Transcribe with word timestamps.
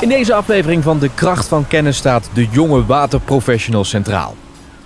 In 0.00 0.08
deze 0.08 0.34
aflevering 0.34 0.82
van 0.82 0.98
De 0.98 1.10
Kracht 1.14 1.48
van 1.48 1.66
Kennis 1.66 1.96
staat 1.96 2.30
de 2.34 2.46
jonge 2.50 2.86
waterprofessional 2.86 3.84
centraal. 3.84 4.34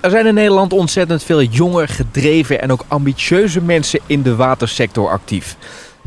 Er 0.01 0.11
zijn 0.11 0.27
in 0.27 0.35
Nederland 0.35 0.73
ontzettend 0.73 1.23
veel 1.23 1.43
jonge, 1.43 1.89
gedreven 1.89 2.61
en 2.61 2.73
ook 2.73 2.85
ambitieuze 2.89 3.61
mensen 3.61 4.01
in 4.07 4.23
de 4.23 4.37
watersector 4.37 5.11
actief. 5.11 5.57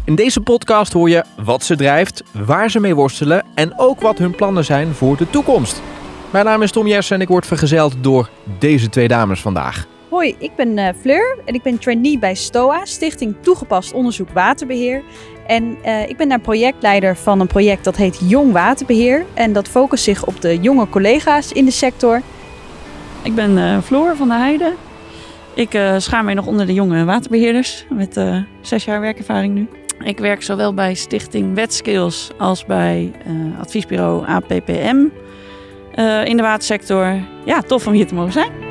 In 0.05 0.15
deze 0.15 0.41
podcast 0.41 0.93
hoor 0.93 1.09
je 1.09 1.23
wat 1.43 1.63
ze 1.63 1.75
drijft, 1.75 2.23
waar 2.31 2.69
ze 2.69 2.79
mee 2.79 2.95
worstelen 2.95 3.45
en 3.55 3.73
ook 3.77 4.01
wat 4.01 4.17
hun 4.17 4.35
plannen 4.35 4.65
zijn 4.65 4.93
voor 4.93 5.17
de 5.17 5.29
toekomst. 5.29 5.81
Mijn 6.31 6.45
naam 6.45 6.61
is 6.61 6.71
Tom 6.71 6.87
Jessen 6.87 7.15
en 7.15 7.21
ik 7.21 7.27
word 7.27 7.45
vergezeld 7.45 7.93
door 8.01 8.29
deze 8.59 8.89
twee 8.89 9.07
dames 9.07 9.41
vandaag. 9.41 9.87
Hoi, 10.15 10.35
ik 10.37 10.55
ben 10.55 10.77
uh, 10.77 10.87
Fleur 10.99 11.37
en 11.45 11.53
ik 11.53 11.61
ben 11.61 11.79
trainee 11.79 12.19
bij 12.19 12.35
STOA, 12.35 12.85
Stichting 12.85 13.35
Toegepast 13.41 13.93
Onderzoek 13.93 14.29
Waterbeheer. 14.29 15.03
En 15.47 15.77
uh, 15.85 16.09
ik 16.09 16.17
ben 16.17 16.29
daar 16.29 16.39
projectleider 16.39 17.15
van 17.15 17.39
een 17.39 17.47
project 17.47 17.83
dat 17.83 17.95
heet 17.95 18.19
Jong 18.23 18.51
Waterbeheer. 18.51 19.25
En 19.33 19.53
dat 19.53 19.67
focust 19.67 20.03
zich 20.03 20.25
op 20.25 20.41
de 20.41 20.57
jonge 20.57 20.89
collega's 20.89 21.51
in 21.51 21.65
de 21.65 21.71
sector. 21.71 22.21
Ik 23.23 23.35
ben 23.35 23.57
uh, 23.57 23.81
Floor 23.81 24.15
van 24.15 24.27
der 24.27 24.37
Heijden. 24.37 24.73
Ik 25.53 25.73
uh, 25.73 25.95
schaar 25.97 26.23
mij 26.23 26.33
nog 26.33 26.47
onder 26.47 26.65
de 26.65 26.73
jonge 26.73 27.05
waterbeheerders 27.05 27.85
met 27.89 28.19
zes 28.61 28.85
jaar 28.85 29.01
werkervaring 29.01 29.53
nu. 29.53 29.67
Ik 30.03 30.19
werk 30.19 30.43
zowel 30.43 30.73
bij 30.73 30.93
Stichting 30.93 31.55
Wetskills 31.55 32.31
als 32.37 32.65
bij 32.65 33.11
adviesbureau 33.59 34.25
APPM 34.27 35.05
in 36.23 36.37
de 36.37 36.41
watersector. 36.41 37.19
Ja, 37.45 37.61
tof 37.61 37.87
om 37.87 37.93
hier 37.93 38.07
te 38.07 38.15
mogen 38.15 38.33
zijn. 38.33 38.64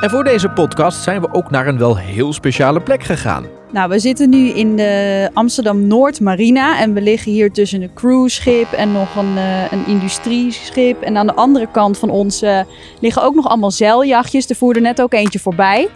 En 0.00 0.10
voor 0.10 0.24
deze 0.24 0.48
podcast 0.48 1.02
zijn 1.02 1.20
we 1.20 1.28
ook 1.32 1.50
naar 1.50 1.66
een 1.66 1.78
wel 1.78 1.96
heel 1.96 2.32
speciale 2.32 2.80
plek 2.80 3.02
gegaan. 3.02 3.46
Nou, 3.72 3.88
we 3.88 3.98
zitten 3.98 4.30
nu 4.30 4.48
in 4.48 4.76
de 4.76 5.30
Amsterdam 5.32 5.86
Noord 5.86 6.20
Marina 6.20 6.80
en 6.80 6.92
we 6.92 7.00
liggen 7.00 7.32
hier 7.32 7.52
tussen 7.52 7.82
een 7.82 7.94
cruiseschip 7.94 8.72
en 8.72 8.92
nog 8.92 9.16
een, 9.16 9.34
uh, 9.36 9.72
een 9.72 9.86
industrieschip. 9.86 11.02
En 11.02 11.16
aan 11.16 11.26
de 11.26 11.34
andere 11.34 11.68
kant 11.72 11.98
van 11.98 12.10
ons 12.10 12.42
uh, 12.42 12.60
liggen 13.00 13.22
ook 13.22 13.34
nog 13.34 13.48
allemaal 13.48 13.70
zeiljachtjes. 13.70 14.48
Er 14.48 14.56
voerde 14.56 14.80
net 14.80 15.02
ook 15.02 15.12
eentje 15.12 15.38
voorbij. 15.38 15.88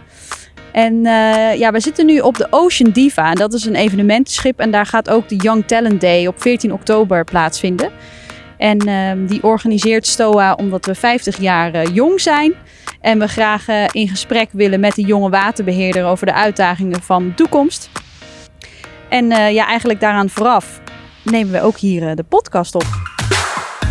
En 0.73 1.03
ja, 1.59 1.73
we 1.73 1.81
zitten 1.81 2.07
nu 2.07 2.19
op 2.19 2.37
de 2.37 2.47
Ocean 2.51 2.91
Diva 2.91 3.31
en 3.31 3.37
dat 3.37 3.53
is 3.53 3.65
een 3.65 3.75
evenementenschip 3.75 4.59
en 4.59 4.71
daar 4.71 4.87
gaat 4.87 5.11
ook 5.11 5.29
de 5.29 5.37
Young 5.37 5.67
Talent 5.67 6.01
Day 6.01 6.27
op 6.27 6.43
14 6.43 6.73
oktober 6.73 7.25
plaatsvinden. 7.25 7.91
En 8.61 8.89
uh, 8.89 9.29
die 9.29 9.43
organiseert 9.43 10.07
STOA 10.07 10.55
omdat 10.55 10.87
we 10.87 10.95
50 10.95 11.39
jaar 11.39 11.91
jong 11.91 12.21
zijn. 12.21 12.55
En 13.01 13.19
we 13.19 13.29
graag 13.29 13.69
uh, 13.69 13.85
in 13.91 14.09
gesprek 14.09 14.49
willen 14.53 14.81
met 14.81 14.95
de 14.95 15.03
jonge 15.03 15.31
waterbeheerder 15.31 16.05
over 16.05 16.27
de 16.27 16.35
uitdagingen 16.35 17.03
van 17.03 17.25
de 17.25 17.35
toekomst. 17.35 17.91
En 19.09 19.25
uh, 19.25 19.53
ja, 19.53 19.67
eigenlijk 19.67 20.01
daaraan 20.01 20.29
vooraf 20.29 20.81
nemen 21.25 21.53
we 21.53 21.63
ook 21.63 21.79
hier 21.79 22.17
de 22.17 22.23
podcast 22.23 22.75
op. 22.75 22.87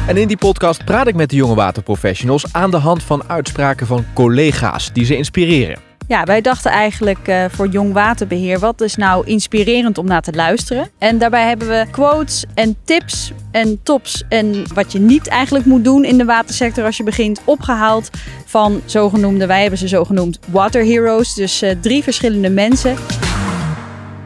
En 0.07 0.17
in 0.17 0.27
die 0.27 0.37
podcast 0.37 0.85
praat 0.85 1.07
ik 1.07 1.15
met 1.15 1.29
de 1.29 1.35
jonge 1.35 1.55
waterprofessionals 1.55 2.53
aan 2.53 2.71
de 2.71 2.77
hand 2.77 3.03
van 3.03 3.23
uitspraken 3.27 3.87
van 3.87 4.05
collega's 4.13 4.93
die 4.93 5.05
ze 5.05 5.17
inspireren. 5.17 5.88
Ja, 6.09 6.23
wij 6.23 6.41
dachten 6.41 6.71
eigenlijk 6.71 7.27
uh, 7.27 7.45
voor 7.49 7.67
jong 7.67 7.93
waterbeheer, 7.93 8.59
wat 8.59 8.81
is 8.81 8.95
nou 8.95 9.25
inspirerend 9.25 9.97
om 9.97 10.05
naar 10.05 10.21
te 10.21 10.33
luisteren? 10.33 10.89
En 10.97 11.17
daarbij 11.17 11.47
hebben 11.47 11.67
we 11.67 11.85
quotes 11.91 12.45
en 12.53 12.75
tips 12.83 13.31
en 13.51 13.79
tops 13.83 14.23
en 14.29 14.63
wat 14.73 14.91
je 14.91 14.99
niet 14.99 15.27
eigenlijk 15.27 15.65
moet 15.65 15.83
doen 15.83 16.03
in 16.05 16.17
de 16.17 16.25
watersector 16.25 16.85
als 16.85 16.97
je 16.97 17.03
begint 17.03 17.41
opgehaald 17.43 18.09
van 18.45 18.81
zogenoemde, 18.85 19.45
wij 19.45 19.61
hebben 19.61 19.79
ze 19.79 19.87
zo 19.87 20.03
genoemd, 20.03 20.39
water 20.45 20.85
heroes. 20.85 21.33
Dus 21.33 21.63
uh, 21.63 21.71
drie 21.81 22.03
verschillende 22.03 22.49
mensen. 22.49 22.95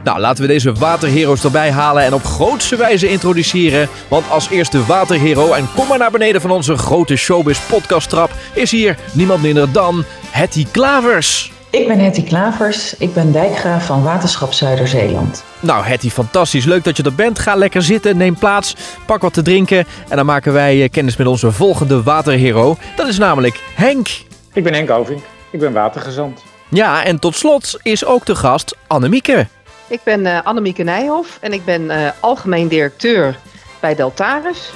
Nou, 0.04 0.20
laten 0.20 0.42
we 0.42 0.50
deze 0.50 0.73
waterheroes 0.73 1.44
erbij 1.44 1.72
halen 1.72 2.04
en 2.04 2.14
op 2.14 2.23
grootste 2.23 2.76
wijze 2.76 3.09
introduceren. 3.09 3.89
Want 4.08 4.30
als 4.30 4.50
eerste 4.50 4.86
waterhero, 4.86 5.54
en 5.54 5.67
kom 5.76 5.88
maar 5.88 5.98
naar 5.98 6.11
beneden 6.11 6.42
van 6.42 6.52
onze 6.52 6.77
grote 6.77 7.16
showbiz 7.16 7.60
podcasttrap, 7.60 8.32
is 8.54 8.72
hier 8.72 8.98
niemand 9.14 9.42
minder 9.42 9.72
dan 9.72 10.04
Hetty 10.32 10.66
Klavers. 10.72 11.52
Ik 11.73 11.88
ben 11.88 12.00
Hetty 12.00 12.23
Klavers. 12.23 12.98
Ik 12.98 13.14
ben 13.14 13.32
dijkgraaf 13.32 13.86
van 13.86 14.04
Waterschap 14.04 14.54
Zuiderzeeland. 14.54 15.44
Nou, 15.60 15.86
Hetty, 15.86 16.10
fantastisch. 16.10 16.66
Leuk 16.66 16.84
dat 16.84 16.98
je 16.98 17.04
er 17.04 17.16
bent. 17.16 17.39
Ga 17.39 17.56
lekker 17.56 17.82
zitten, 17.82 18.17
neem 18.17 18.36
plaats, 18.36 18.76
pak 19.06 19.22
wat 19.22 19.34
te 19.34 19.42
drinken. 19.42 19.86
En 20.10 20.16
dan 20.16 20.26
maken 20.26 20.54
wij 20.54 20.89
kennis 20.89 21.17
met 21.17 21.28
onze 21.28 21.52
volgende 21.52 22.04
waterhero. 22.04 22.78
Dat 22.95 23.08
is 23.08 23.17
namelijk 23.17 23.60
Henk. 23.76 24.08
Ik 24.54 24.64
ben 24.64 24.73
Henk 24.73 24.89
Ovink. 24.89 25.22
Ik 25.50 25.60
ben 25.60 25.73
watergezant. 25.73 26.44
Ja, 26.70 27.04
en 27.04 27.20
tot 27.20 27.36
slot 27.36 27.80
is 27.82 28.05
ook 28.05 28.26
de 28.26 28.36
gast 28.36 28.76
Annemieke. 28.88 29.48
Ik 29.88 30.00
ben 30.04 30.26
uh, 30.26 30.40
Annemieke 30.44 30.84
Nijhoff 30.84 31.38
en 31.42 31.54
ik 31.54 31.66
ben 31.66 31.82
uh, 31.82 32.10
algemeen 32.20 32.67
directeur 32.67 33.38
bij 33.80 33.95
Deltaris. 33.95 34.72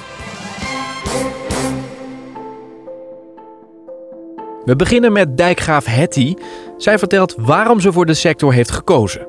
We 4.68 4.76
beginnen 4.76 5.12
met 5.12 5.36
dijkgraaf 5.36 5.84
Hetty. 5.84 6.34
Zij 6.76 6.98
vertelt 6.98 7.34
waarom 7.38 7.80
ze 7.80 7.92
voor 7.92 8.06
de 8.06 8.14
sector 8.14 8.52
heeft 8.52 8.70
gekozen. 8.70 9.26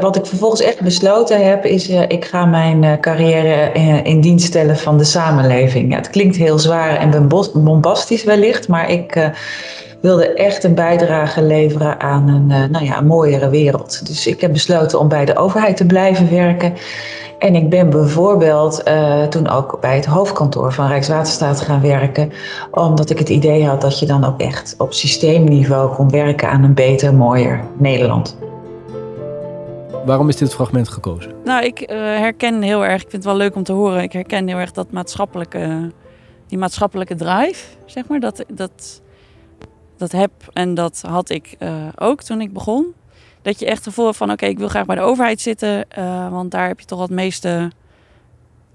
Wat 0.00 0.16
ik 0.16 0.26
vervolgens 0.26 0.60
echt 0.60 0.80
besloten 0.80 1.46
heb, 1.46 1.64
is 1.64 1.90
uh, 1.90 2.02
ik 2.02 2.24
ga 2.24 2.46
mijn 2.46 2.82
uh, 2.82 2.92
carrière 3.00 3.76
uh, 3.76 4.04
in 4.04 4.20
dienst 4.20 4.46
stellen 4.46 4.78
van 4.78 4.98
de 4.98 5.04
samenleving. 5.04 5.90
Ja, 5.90 5.96
het 5.96 6.10
klinkt 6.10 6.36
heel 6.36 6.58
zwaar 6.58 6.96
en 6.96 7.28
bombastisch 7.54 8.24
wellicht, 8.24 8.68
maar 8.68 8.90
ik 8.90 9.30
wilde 10.02 10.34
echt 10.34 10.64
een 10.64 10.74
bijdrage 10.74 11.42
leveren 11.42 12.00
aan 12.00 12.28
een, 12.28 12.70
nou 12.70 12.84
ja, 12.84 12.98
een 12.98 13.06
mooiere 13.06 13.48
wereld. 13.48 14.06
Dus 14.06 14.26
ik 14.26 14.40
heb 14.40 14.52
besloten 14.52 14.98
om 14.98 15.08
bij 15.08 15.24
de 15.24 15.36
overheid 15.36 15.76
te 15.76 15.86
blijven 15.86 16.30
werken. 16.30 16.74
En 17.42 17.54
ik 17.54 17.68
ben 17.68 17.90
bijvoorbeeld 17.90 18.82
uh, 18.88 19.22
toen 19.22 19.48
ook 19.48 19.80
bij 19.80 19.96
het 19.96 20.06
hoofdkantoor 20.06 20.72
van 20.72 20.86
Rijkswaterstaat 20.86 21.60
gaan 21.60 21.80
werken, 21.80 22.32
omdat 22.70 23.10
ik 23.10 23.18
het 23.18 23.28
idee 23.28 23.66
had 23.66 23.80
dat 23.80 23.98
je 23.98 24.06
dan 24.06 24.24
ook 24.24 24.40
echt 24.40 24.74
op 24.78 24.92
systeemniveau 24.92 25.94
kon 25.94 26.10
werken 26.10 26.48
aan 26.48 26.64
een 26.64 26.74
beter, 26.74 27.14
mooier 27.14 27.60
Nederland. 27.78 28.36
Waarom 30.04 30.28
is 30.28 30.36
dit 30.36 30.54
fragment 30.54 30.88
gekozen? 30.88 31.32
Nou, 31.44 31.64
ik 31.64 31.80
uh, 31.80 31.96
herken 31.98 32.62
heel 32.62 32.84
erg, 32.84 33.02
ik 33.02 33.10
vind 33.10 33.12
het 33.12 33.24
wel 33.24 33.36
leuk 33.36 33.54
om 33.54 33.62
te 33.62 33.72
horen, 33.72 34.02
ik 34.02 34.12
herken 34.12 34.48
heel 34.48 34.58
erg 34.58 34.72
dat 34.72 34.90
maatschappelijke, 34.90 35.90
die 36.46 36.58
maatschappelijke 36.58 37.14
drive, 37.14 37.64
zeg 37.86 38.08
maar, 38.08 38.20
dat, 38.20 38.44
dat, 38.48 39.01
dat 40.02 40.12
heb 40.12 40.32
en 40.52 40.74
dat 40.74 41.02
had 41.06 41.30
ik 41.30 41.56
uh, 41.58 41.88
ook 41.96 42.22
toen 42.22 42.40
ik 42.40 42.52
begon 42.52 42.94
dat 43.42 43.58
je 43.58 43.66
echt 43.66 43.82
gevoel 43.82 44.12
van 44.12 44.30
oké, 44.30 44.46
ik 44.46 44.58
wil 44.58 44.68
graag 44.68 44.86
bij 44.86 44.96
de 44.96 45.02
overheid 45.02 45.40
zitten. 45.40 45.84
Uh, 45.98 46.30
want 46.30 46.50
daar 46.50 46.66
heb 46.66 46.80
je 46.80 46.86
toch 46.86 47.00
het 47.00 47.10
meeste 47.10 47.70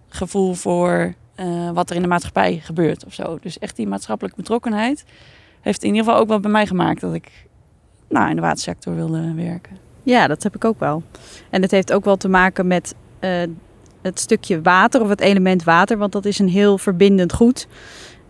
gevoel 0.09 0.53
voor 0.53 1.13
uh, 1.39 1.71
wat 1.71 1.89
er 1.89 1.95
in 1.95 2.01
de 2.01 2.07
maatschappij 2.07 2.59
gebeurt 2.63 3.05
of 3.05 3.13
zo. 3.13 3.37
Dus 3.41 3.59
echt 3.59 3.75
die 3.75 3.87
maatschappelijke 3.87 4.37
betrokkenheid 4.37 5.05
heeft 5.61 5.83
in 5.83 5.89
ieder 5.89 6.03
geval 6.03 6.19
ook 6.19 6.27
wel 6.27 6.39
bij 6.39 6.51
mij 6.51 6.67
gemaakt 6.67 7.01
dat 7.01 7.13
ik 7.13 7.31
nou, 8.09 8.29
in 8.29 8.35
de 8.35 8.41
watersector 8.41 8.95
wilde 8.95 9.33
werken. 9.33 9.77
Ja, 10.03 10.27
dat 10.27 10.43
heb 10.43 10.55
ik 10.55 10.65
ook 10.65 10.79
wel. 10.79 11.03
En 11.49 11.61
het 11.61 11.71
heeft 11.71 11.93
ook 11.93 12.05
wel 12.05 12.17
te 12.17 12.29
maken 12.29 12.67
met 12.67 12.95
het 14.01 14.19
stukje 14.19 14.61
water 14.61 15.01
of 15.01 15.09
het 15.09 15.21
element 15.21 15.63
water, 15.63 15.97
want 15.97 16.11
dat 16.11 16.25
is 16.25 16.39
een 16.39 16.49
heel 16.49 16.77
verbindend 16.77 17.33
goed. 17.33 17.67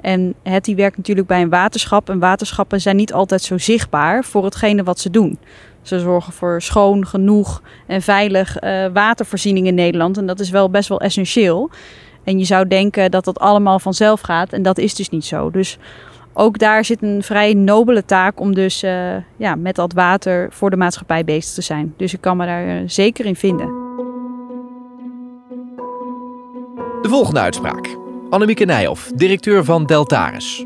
En 0.02 0.34
het 0.44 0.66
die 0.66 0.76
werkt 0.76 0.98
natuurlijk 0.98 1.28
bij 1.28 1.42
een 1.42 1.50
waterschap. 1.50 2.10
En 2.10 2.20
waterschappen 2.20 2.82
zijn 2.82 2.96
niet 2.96 3.14
altijd 3.14 3.42
zo 3.42 3.58
zichtbaar 3.58 4.24
voor 4.24 4.44
hetgene 4.44 4.84
wat 4.84 5.00
ze 5.00 5.10
doen. 5.10 5.40
Ze 5.82 6.00
zorgen 6.00 6.34
voor 6.34 6.62
schoon, 6.62 7.06
genoeg 7.06 7.62
en 7.86 8.02
veilig 8.02 8.62
uh, 8.62 8.86
watervoorziening 8.94 9.68
in 9.68 9.76
Nederland. 9.76 10.18
En 10.18 10.26
dat 10.26 10.40
is 10.40 10.50
wel 10.50 10.70
best 10.70 10.90
wel 10.90 11.02
essentieel. 11.02 11.70
En 12.24 12.40
je 12.40 12.46
zou 12.46 12.68
denken 12.68 13.12
dat 13.12 13.26
dat 13.26 13.40
allemaal 13.40 13.80
vanzelf 13.80 14.22
gaat. 14.22 14.54
En 14.54 14.62
dat 14.62 14.78
is 14.78 14.96
dus 14.96 15.10
niet 15.10 15.26
zo. 15.26 15.52
Dus 15.52 15.78
ook 16.34 16.60
daar 16.60 16.86
zit 16.86 17.02
een 17.02 17.24
vrij 17.24 17.54
nobele 17.54 18.06
taak 18.06 18.40
om 18.40 18.54
dus 18.56 18.84
uh, 18.84 19.16
ja, 19.38 19.56
met 19.56 19.76
dat 19.76 19.94
water 19.94 20.48
voor 20.52 20.70
de 20.70 20.78
maatschappij 20.78 21.24
bezig 21.24 21.54
te 21.54 21.62
zijn. 21.62 21.94
Dus 21.98 22.14
ik 22.14 22.22
kan 22.22 22.38
me 22.38 22.46
daar 22.46 22.68
uh, 22.68 22.82
zeker 22.86 23.26
in 23.26 23.36
vinden. 23.36 23.68
De 27.02 27.10
volgende 27.10 27.40
uitspraak. 27.40 28.07
Annemieke 28.30 28.66
Nijhoff, 28.66 29.12
directeur 29.16 29.64
van 29.64 29.86
Deltaris. 29.86 30.66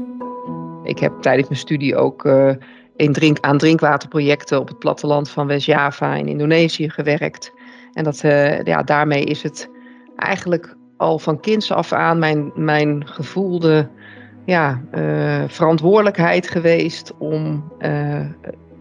Ik 0.83 0.99
heb 0.99 1.21
tijdens 1.21 1.47
mijn 1.47 1.59
studie 1.59 1.95
ook 1.95 2.25
uh, 2.25 2.51
in 2.95 3.13
drink, 3.13 3.37
aan 3.39 3.57
drinkwaterprojecten 3.57 4.59
op 4.59 4.67
het 4.67 4.79
platteland 4.79 5.29
van 5.29 5.47
West-Java 5.47 6.15
in 6.15 6.27
Indonesië 6.27 6.89
gewerkt. 6.89 7.53
En 7.93 8.03
dat, 8.03 8.23
uh, 8.23 8.63
ja, 8.63 8.83
daarmee 8.83 9.23
is 9.23 9.43
het 9.43 9.69
eigenlijk 10.15 10.75
al 10.97 11.19
van 11.19 11.39
kinds 11.39 11.71
af 11.71 11.93
aan 11.93 12.19
mijn, 12.19 12.51
mijn 12.55 13.07
gevoelde 13.07 13.89
ja, 14.45 14.81
uh, 14.95 15.43
verantwoordelijkheid 15.47 16.49
geweest 16.49 17.13
om 17.17 17.71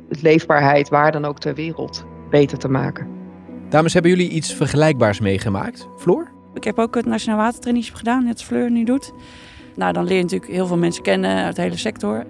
het 0.09 0.23
leefbaarheid 0.23 0.89
waar 0.89 1.13
dan 1.13 1.25
ook 1.25 1.39
ter 1.39 1.55
wereld 1.55 2.07
beter 2.31 2.59
te 2.59 2.69
maken. 2.69 3.09
Dames, 3.69 3.93
hebben 3.93 4.11
jullie 4.11 4.31
iets 4.31 4.55
vergelijkbaars 4.55 5.21
meegemaakt? 5.21 5.89
Floor? 5.97 6.40
Ik 6.55 6.65
heb 6.65 6.79
ook 6.79 6.95
het 6.95 7.07
Nationaal 7.07 7.39
Watertraineeship 7.39 7.95
gedaan, 7.95 8.25
net 8.25 8.33
als 8.33 8.43
Fleur 8.43 8.71
nu 8.71 8.85
doet. 8.85 9.13
Nou, 9.77 9.93
dan 9.93 10.05
leer 10.05 10.17
je 10.17 10.23
natuurlijk 10.23 10.53
heel 10.53 10.67
veel 10.67 10.77
mensen 10.77 11.03
kennen 11.03 11.45
uit 11.45 11.57
de 11.57 11.63
hele 11.63 11.77
sector. 11.77 12.27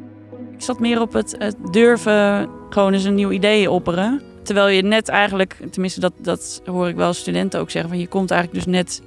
Ik 0.52 0.62
zat 0.62 0.80
meer 0.80 1.00
op 1.00 1.12
het, 1.12 1.54
durven 1.70 2.48
gewoon 2.70 2.92
eens 2.92 3.04
een 3.04 3.14
nieuw 3.14 3.30
idee 3.30 3.70
opperen. 3.70 4.22
Terwijl 4.42 4.68
je 4.68 4.82
net 4.82 5.08
eigenlijk, 5.08 5.56
tenminste 5.70 6.00
dat, 6.00 6.12
dat 6.18 6.62
hoor 6.64 6.88
ik 6.88 6.96
wel 6.96 7.12
studenten 7.12 7.60
ook 7.60 7.70
zeggen, 7.70 7.90
van 7.90 8.00
je 8.00 8.08
komt 8.08 8.30
eigenlijk 8.30 8.64
dus 8.64 8.74
net 8.74 9.02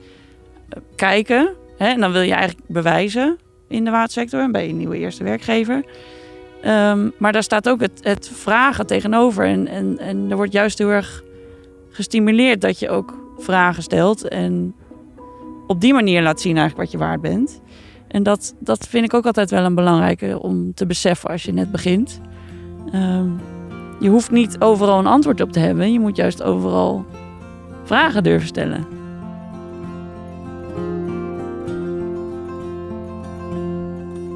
eh, 0.70 0.82
kijken. 0.96 1.54
Hè, 1.78 1.88
en 1.88 2.00
dan 2.00 2.12
wil 2.12 2.22
je 2.22 2.34
eigenlijk 2.34 2.68
bewijzen 2.68 3.38
in 3.68 3.84
de 3.84 3.92
watersector 3.92 4.52
bij 4.52 4.68
je 4.68 4.74
nieuwe 4.74 4.98
eerste 4.98 5.24
werkgever. 5.24 5.86
Ehm, 6.62 7.10
maar 7.18 7.32
daar 7.32 7.44
staat 7.44 7.70
ook 7.70 7.82
het, 7.82 8.00
het 8.02 8.32
vragen 8.34 8.88
tegenover. 8.88 9.46
En, 9.46 9.68
en, 9.68 10.00
en 10.00 10.26
er 10.30 10.36
wordt 10.36 10.54
juist 10.54 10.78
heel 10.78 10.90
erg 10.90 11.24
gestimuleerd 11.90 12.62
dat 12.62 12.80
je 12.80 12.90
ook 12.90 13.14
vragen 13.38 13.84
stelt. 13.84 14.28
En 14.28 14.76
op 15.68 15.82
die 15.82 15.94
manier 15.94 16.22
laat 16.22 16.42
zien 16.42 16.58
eigenlijk 16.58 16.92
wat 16.92 17.02
je 17.02 17.08
waard 17.08 17.22
bent. 17.22 17.62
En 18.08 18.24
dat, 18.24 18.56
dat 18.60 18.88
vind 18.88 19.06
ik 19.06 19.14
ook 19.14 19.26
altijd 19.26 19.50
wel 19.50 19.64
een 19.64 19.76
belangrijke 19.76 20.40
om 20.42 20.74
te 20.74 20.86
beseffen 20.86 21.30
als 21.30 21.44
je 21.44 21.54
net 21.54 21.72
begint. 21.72 22.22
Ehm, 22.92 23.30
je 24.00 24.10
hoeft 24.10 24.32
niet 24.32 24.60
overal 24.60 25.00
een 25.00 25.08
antwoord 25.08 25.42
op 25.42 25.52
te 25.52 25.60
hebben. 25.60 25.92
Je 25.92 26.00
moet 26.00 26.16
juist 26.16 26.44
overal 26.44 27.06
vragen 27.84 28.24
durven 28.24 28.48
stellen. 28.48 28.88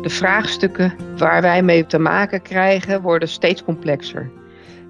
De 0.01 0.09
vraagstukken 0.09 0.93
waar 1.17 1.41
wij 1.41 1.63
mee 1.63 1.85
te 1.85 1.99
maken 1.99 2.41
krijgen 2.41 3.01
worden 3.01 3.27
steeds 3.27 3.63
complexer. 3.63 4.29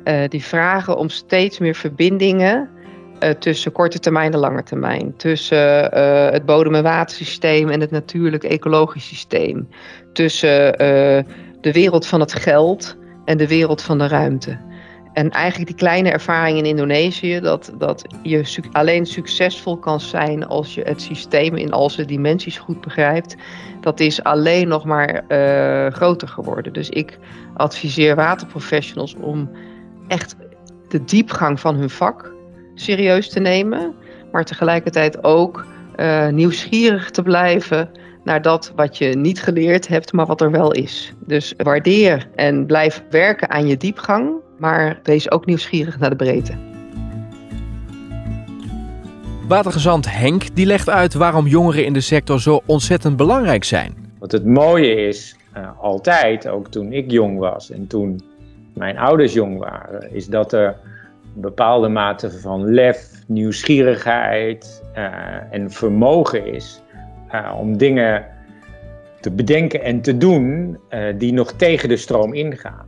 Uh, 0.03 0.27
die 0.27 0.43
vragen 0.43 0.97
om 0.97 1.09
steeds 1.09 1.59
meer 1.59 1.75
verbindingen 1.75 2.69
uh, 3.23 3.29
tussen 3.29 3.71
korte 3.71 3.99
termijn 3.99 4.33
en 4.33 4.39
lange 4.39 4.63
termijn. 4.63 5.13
Tussen 5.17 5.97
uh, 5.97 6.29
het 6.29 6.45
bodem- 6.45 6.75
en 6.75 6.83
watersysteem 6.83 7.69
en 7.69 7.81
het 7.81 7.91
natuurlijk 7.91 8.43
ecologisch 8.43 9.07
systeem. 9.07 9.67
Tussen 10.13 10.77
de 11.61 11.71
wereld 11.71 12.07
van 12.07 12.19
het 12.19 12.33
geld 12.33 12.97
en 13.25 13.37
de 13.37 13.47
wereld 13.47 13.81
van 13.81 13.97
de 13.97 14.07
ruimte. 14.07 14.65
En 15.13 15.29
eigenlijk 15.29 15.69
die 15.69 15.79
kleine 15.79 16.09
ervaring 16.09 16.57
in 16.57 16.65
Indonesië, 16.65 17.39
dat, 17.39 17.73
dat 17.77 18.05
je 18.21 18.59
alleen 18.71 19.05
succesvol 19.05 19.77
kan 19.77 19.99
zijn 19.99 20.47
als 20.47 20.75
je 20.75 20.81
het 20.81 21.01
systeem 21.01 21.55
in 21.55 21.71
al 21.71 21.89
zijn 21.89 22.07
dimensies 22.07 22.57
goed 22.57 22.81
begrijpt, 22.81 23.35
dat 23.81 23.99
is 23.99 24.23
alleen 24.23 24.67
nog 24.67 24.85
maar 24.85 25.23
groter 25.93 26.27
geworden. 26.27 26.73
Dus 26.73 26.89
ik 26.89 27.17
adviseer 27.53 28.15
waterprofessionals 28.15 29.15
om 29.15 29.51
echt 30.07 30.35
de 30.89 31.03
diepgang 31.03 31.59
van 31.59 31.75
hun 31.75 31.89
vak 31.89 32.35
serieus 32.79 33.29
te 33.29 33.39
nemen, 33.39 33.93
maar 34.31 34.45
tegelijkertijd 34.45 35.23
ook 35.23 35.65
uh, 35.97 36.27
nieuwsgierig 36.27 37.09
te 37.09 37.21
blijven 37.21 37.89
naar 38.23 38.41
dat 38.41 38.71
wat 38.75 38.97
je 38.97 39.07
niet 39.07 39.41
geleerd 39.41 39.87
hebt, 39.87 40.13
maar 40.13 40.25
wat 40.25 40.41
er 40.41 40.51
wel 40.51 40.71
is. 40.71 41.13
Dus 41.25 41.53
waardeer 41.57 42.27
en 42.35 42.65
blijf 42.65 43.03
werken 43.09 43.49
aan 43.49 43.67
je 43.67 43.77
diepgang, 43.77 44.31
maar 44.57 44.99
wees 45.03 45.31
ook 45.31 45.45
nieuwsgierig 45.45 45.99
naar 45.99 46.09
de 46.09 46.15
breedte. 46.15 46.53
Watergezant 49.47 50.11
Henk 50.11 50.55
die 50.55 50.65
legt 50.65 50.89
uit 50.89 51.13
waarom 51.13 51.47
jongeren 51.47 51.85
in 51.85 51.93
de 51.93 52.01
sector 52.01 52.41
zo 52.41 52.61
ontzettend 52.65 53.17
belangrijk 53.17 53.63
zijn. 53.63 53.95
Wat 54.19 54.31
het 54.31 54.45
mooie 54.45 54.95
is, 55.07 55.35
uh, 55.57 55.69
altijd, 55.79 56.47
ook 56.47 56.67
toen 56.67 56.93
ik 56.93 57.11
jong 57.11 57.39
was 57.39 57.71
en 57.71 57.87
toen 57.87 58.21
mijn 58.73 58.97
ouders 58.97 59.33
jong 59.33 59.57
waren, 59.57 60.13
is 60.13 60.27
dat 60.27 60.53
er 60.53 60.75
bepaalde 61.41 61.87
mate 61.87 62.31
van 62.31 62.73
lef, 62.73 63.23
nieuwsgierigheid 63.27 64.83
uh, 64.95 65.53
en 65.53 65.71
vermogen 65.71 66.45
is 66.45 66.81
uh, 67.33 67.53
om 67.59 67.77
dingen 67.77 68.25
te 69.19 69.31
bedenken 69.31 69.83
en 69.83 70.01
te 70.01 70.17
doen 70.17 70.77
uh, 70.89 70.99
die 71.17 71.33
nog 71.33 71.51
tegen 71.51 71.89
de 71.89 71.97
stroom 71.97 72.33
ingaan. 72.33 72.85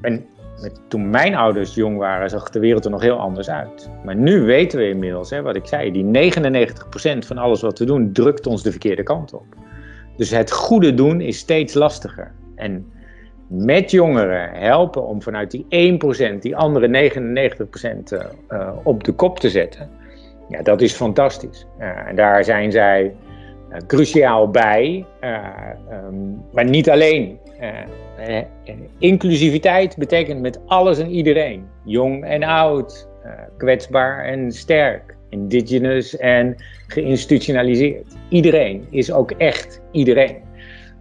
En 0.00 0.26
met, 0.60 0.80
toen 0.88 1.10
mijn 1.10 1.34
ouders 1.34 1.74
jong 1.74 1.98
waren, 1.98 2.30
zag 2.30 2.50
de 2.50 2.58
wereld 2.58 2.84
er 2.84 2.90
nog 2.90 3.02
heel 3.02 3.18
anders 3.18 3.50
uit. 3.50 3.90
Maar 4.04 4.16
nu 4.16 4.40
weten 4.42 4.78
we 4.78 4.88
inmiddels, 4.88 5.30
hè, 5.30 5.42
wat 5.42 5.56
ik 5.56 5.66
zei, 5.66 5.92
die 5.92 6.32
99% 6.32 7.18
van 7.18 7.38
alles 7.38 7.60
wat 7.60 7.78
we 7.78 7.84
doen 7.84 8.12
drukt 8.12 8.46
ons 8.46 8.62
de 8.62 8.70
verkeerde 8.70 9.02
kant 9.02 9.32
op. 9.32 9.46
Dus 10.16 10.30
het 10.30 10.52
goede 10.52 10.94
doen 10.94 11.20
is 11.20 11.38
steeds 11.38 11.74
lastiger. 11.74 12.32
En 12.54 12.92
met 13.48 13.90
jongeren 13.90 14.50
helpen 14.52 15.06
om 15.06 15.22
vanuit 15.22 15.50
die 15.50 15.98
1% 16.34 16.38
die 16.40 16.56
andere 16.56 17.10
99% 17.10 18.12
uh, 18.12 18.20
uh, 18.50 18.70
op 18.82 19.04
de 19.04 19.12
kop 19.12 19.38
te 19.38 19.50
zetten, 19.50 19.90
ja, 20.48 20.62
dat 20.62 20.80
is 20.80 20.92
fantastisch. 20.92 21.66
Uh, 21.80 22.08
en 22.08 22.16
daar 22.16 22.44
zijn 22.44 22.72
zij 22.72 23.14
cruciaal 23.86 24.50
bij, 24.50 25.04
um, 25.90 26.42
maar 26.52 26.64
niet 26.64 26.90
alleen. 26.90 27.38
Inclusiviteit 28.98 29.96
betekent 29.96 30.40
met 30.40 30.60
alles 30.66 30.98
en 30.98 31.10
iedereen, 31.10 31.68
jong 31.84 32.24
en 32.24 32.42
oud, 32.42 33.08
kwetsbaar 33.56 34.24
en 34.24 34.52
sterk, 34.52 35.16
indigenous 35.28 36.16
en 36.16 36.56
geïnstitutionaliseerd. 36.86 38.16
Iedereen 38.28 38.86
is 38.90 39.12
ook 39.12 39.30
echt 39.30 39.80
iedereen. 39.90 40.36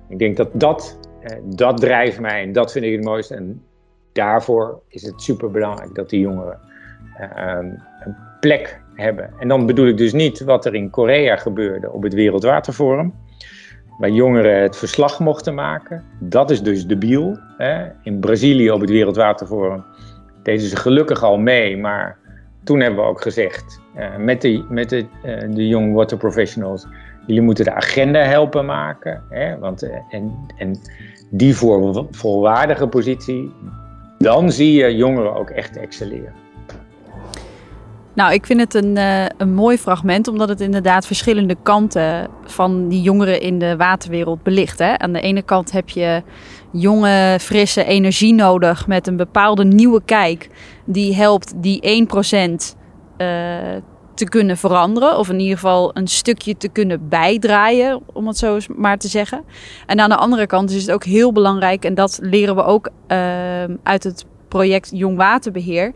Ik 0.09 0.19
denk 0.19 0.37
dat 0.37 0.49
dat, 0.53 0.99
dat 1.43 1.77
drijft 1.77 2.19
mij 2.19 2.41
en 2.41 2.51
dat 2.51 2.71
vind 2.71 2.85
ik 2.85 2.95
het 2.95 3.03
mooiste. 3.03 3.35
En 3.35 3.63
daarvoor 4.13 4.81
is 4.87 5.03
het 5.03 5.21
super 5.21 5.51
belangrijk 5.51 5.95
dat 5.95 6.09
die 6.09 6.19
jongeren 6.19 6.59
een 7.55 8.15
plek 8.39 8.81
hebben. 8.95 9.29
En 9.39 9.47
dan 9.47 9.65
bedoel 9.65 9.87
ik 9.87 9.97
dus 9.97 10.13
niet 10.13 10.39
wat 10.39 10.65
er 10.65 10.75
in 10.75 10.89
Korea 10.89 11.35
gebeurde 11.35 11.91
op 11.91 12.03
het 12.03 12.13
Wereldwaterforum. 12.13 13.13
Waar 13.97 14.09
jongeren 14.09 14.61
het 14.61 14.77
verslag 14.77 15.19
mochten 15.19 15.53
maken. 15.53 16.03
Dat 16.19 16.49
is 16.49 16.61
dus 16.61 16.85
debiel. 16.85 17.37
In 18.03 18.19
Brazilië 18.19 18.71
op 18.71 18.81
het 18.81 18.89
Wereldwaterforum 18.89 19.83
deden 20.43 20.67
ze 20.67 20.75
gelukkig 20.75 21.23
al 21.23 21.37
mee. 21.37 21.77
Maar 21.77 22.17
toen 22.63 22.79
hebben 22.79 23.03
we 23.03 23.09
ook 23.09 23.21
gezegd 23.21 23.81
uh, 23.97 24.15
met, 24.17 24.41
de, 24.41 24.65
met 24.69 24.89
de, 24.89 25.05
uh, 25.25 25.55
de 25.55 25.67
Young 25.67 25.93
Water 25.93 26.17
Professionals... 26.17 26.87
jullie 27.25 27.41
moeten 27.41 27.65
de 27.65 27.73
agenda 27.73 28.23
helpen 28.23 28.65
maken. 28.65 29.23
Hè, 29.29 29.57
want, 29.57 29.89
en, 30.09 30.33
en 30.57 30.79
die 31.29 31.55
voor 31.55 32.07
volwaardige 32.11 32.87
positie... 32.87 33.51
dan 34.17 34.51
zie 34.51 34.73
je 34.73 34.95
jongeren 34.95 35.35
ook 35.35 35.49
echt 35.49 35.77
excelleren. 35.77 36.33
Nou, 38.17 38.33
ik 38.33 38.45
vind 38.45 38.59
het 38.59 38.73
een, 38.73 38.95
uh, 38.95 39.25
een 39.37 39.53
mooi 39.53 39.77
fragment, 39.77 40.27
omdat 40.27 40.49
het 40.49 40.61
inderdaad 40.61 41.05
verschillende 41.05 41.55
kanten 41.63 42.27
van 42.45 42.87
die 42.87 43.01
jongeren 43.01 43.41
in 43.41 43.59
de 43.59 43.75
waterwereld 43.75 44.43
belicht. 44.43 44.79
Hè? 44.79 44.99
Aan 44.99 45.13
de 45.13 45.21
ene 45.21 45.41
kant 45.41 45.71
heb 45.71 45.89
je 45.89 46.23
jonge, 46.71 47.37
frisse 47.39 47.83
energie 47.83 48.33
nodig 48.33 48.87
met 48.87 49.07
een 49.07 49.15
bepaalde 49.15 49.63
nieuwe 49.63 50.01
kijk, 50.05 50.49
die 50.85 51.15
helpt 51.15 51.53
die 51.55 52.07
1% 52.07 52.77
uh, 53.17 53.27
te 54.17 54.29
kunnen 54.29 54.57
veranderen, 54.57 55.17
of 55.17 55.29
in 55.29 55.39
ieder 55.39 55.55
geval 55.55 55.91
een 55.93 56.07
stukje 56.07 56.57
te 56.57 56.67
kunnen 56.67 57.09
bijdraaien, 57.09 58.01
om 58.13 58.27
het 58.27 58.37
zo 58.37 58.57
maar 58.75 58.97
te 58.97 59.07
zeggen. 59.07 59.43
En 59.85 59.99
aan 59.99 60.09
de 60.09 60.15
andere 60.15 60.47
kant 60.47 60.71
is 60.71 60.81
het 60.81 60.91
ook 60.91 61.03
heel 61.03 61.31
belangrijk, 61.31 61.85
en 61.85 61.93
dat 61.93 62.19
leren 62.21 62.55
we 62.55 62.63
ook 62.63 62.89
uh, 63.07 63.17
uit 63.83 64.03
het 64.03 64.25
project 64.47 64.89
Jong 64.93 65.17
Waterbeheer, 65.17 65.93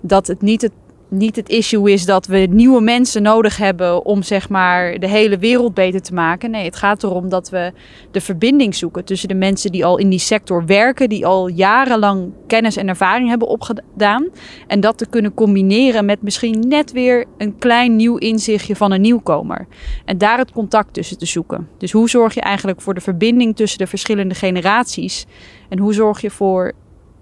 dat 0.00 0.26
het 0.26 0.42
niet 0.42 0.62
het 0.62 0.72
niet 1.16 1.36
het 1.36 1.48
issue 1.48 1.92
is 1.92 2.04
dat 2.04 2.26
we 2.26 2.38
nieuwe 2.50 2.80
mensen 2.80 3.22
nodig 3.22 3.56
hebben 3.56 4.04
om 4.04 4.22
zeg 4.22 4.48
maar 4.48 4.98
de 4.98 5.08
hele 5.08 5.38
wereld 5.38 5.74
beter 5.74 6.02
te 6.02 6.14
maken. 6.14 6.50
Nee, 6.50 6.64
het 6.64 6.76
gaat 6.76 7.02
erom 7.02 7.28
dat 7.28 7.50
we 7.50 7.72
de 8.10 8.20
verbinding 8.20 8.74
zoeken 8.74 9.04
tussen 9.04 9.28
de 9.28 9.34
mensen 9.34 9.72
die 9.72 9.84
al 9.84 9.98
in 9.98 10.08
die 10.08 10.18
sector 10.18 10.66
werken, 10.66 11.08
die 11.08 11.26
al 11.26 11.48
jarenlang 11.48 12.32
kennis 12.46 12.76
en 12.76 12.88
ervaring 12.88 13.28
hebben 13.28 13.48
opgedaan. 13.48 14.28
En 14.66 14.80
dat 14.80 14.98
te 14.98 15.08
kunnen 15.08 15.34
combineren 15.34 16.04
met 16.04 16.22
misschien 16.22 16.64
net 16.68 16.92
weer 16.92 17.24
een 17.38 17.58
klein 17.58 17.96
nieuw 17.96 18.16
inzichtje 18.16 18.76
van 18.76 18.92
een 18.92 19.00
nieuwkomer. 19.00 19.66
En 20.04 20.18
daar 20.18 20.38
het 20.38 20.52
contact 20.52 20.94
tussen 20.94 21.18
te 21.18 21.26
zoeken. 21.26 21.68
Dus 21.78 21.92
hoe 21.92 22.08
zorg 22.08 22.34
je 22.34 22.40
eigenlijk 22.40 22.80
voor 22.80 22.94
de 22.94 23.00
verbinding 23.00 23.56
tussen 23.56 23.78
de 23.78 23.86
verschillende 23.86 24.34
generaties? 24.34 25.26
En 25.68 25.78
hoe 25.78 25.94
zorg 25.94 26.20
je 26.20 26.30
voor 26.30 26.72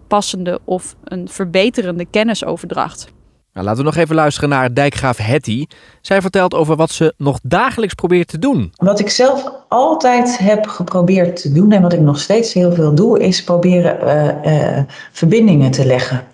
passende 0.08 0.60
of 0.64 0.96
een 1.04 1.28
verbeterende 1.28 2.04
kennisoverdracht? 2.04 3.12
Nou, 3.52 3.66
laten 3.66 3.84
we 3.84 3.90
nog 3.90 3.96
even 3.96 4.14
luisteren 4.14 4.48
naar 4.48 4.74
dijkgraaf 4.74 5.16
Hetty. 5.16 5.66
Zij 6.00 6.20
vertelt 6.20 6.54
over 6.54 6.76
wat 6.76 6.90
ze 6.90 7.14
nog 7.16 7.38
dagelijks 7.42 7.94
probeert 7.94 8.28
te 8.28 8.38
doen. 8.38 8.72
Wat 8.76 9.00
ik 9.00 9.10
zelf 9.10 9.52
altijd 9.68 10.38
heb 10.38 10.66
geprobeerd 10.66 11.42
te 11.42 11.52
doen 11.52 11.72
en 11.72 11.82
wat 11.82 11.92
ik 11.92 12.00
nog 12.00 12.20
steeds 12.20 12.52
heel 12.52 12.72
veel 12.72 12.94
doe, 12.94 13.18
is 13.18 13.44
proberen 13.44 13.98
uh, 14.04 14.74
uh, 14.74 14.78
verbindingen 15.12 15.70
te 15.70 15.86
leggen. 15.86 16.24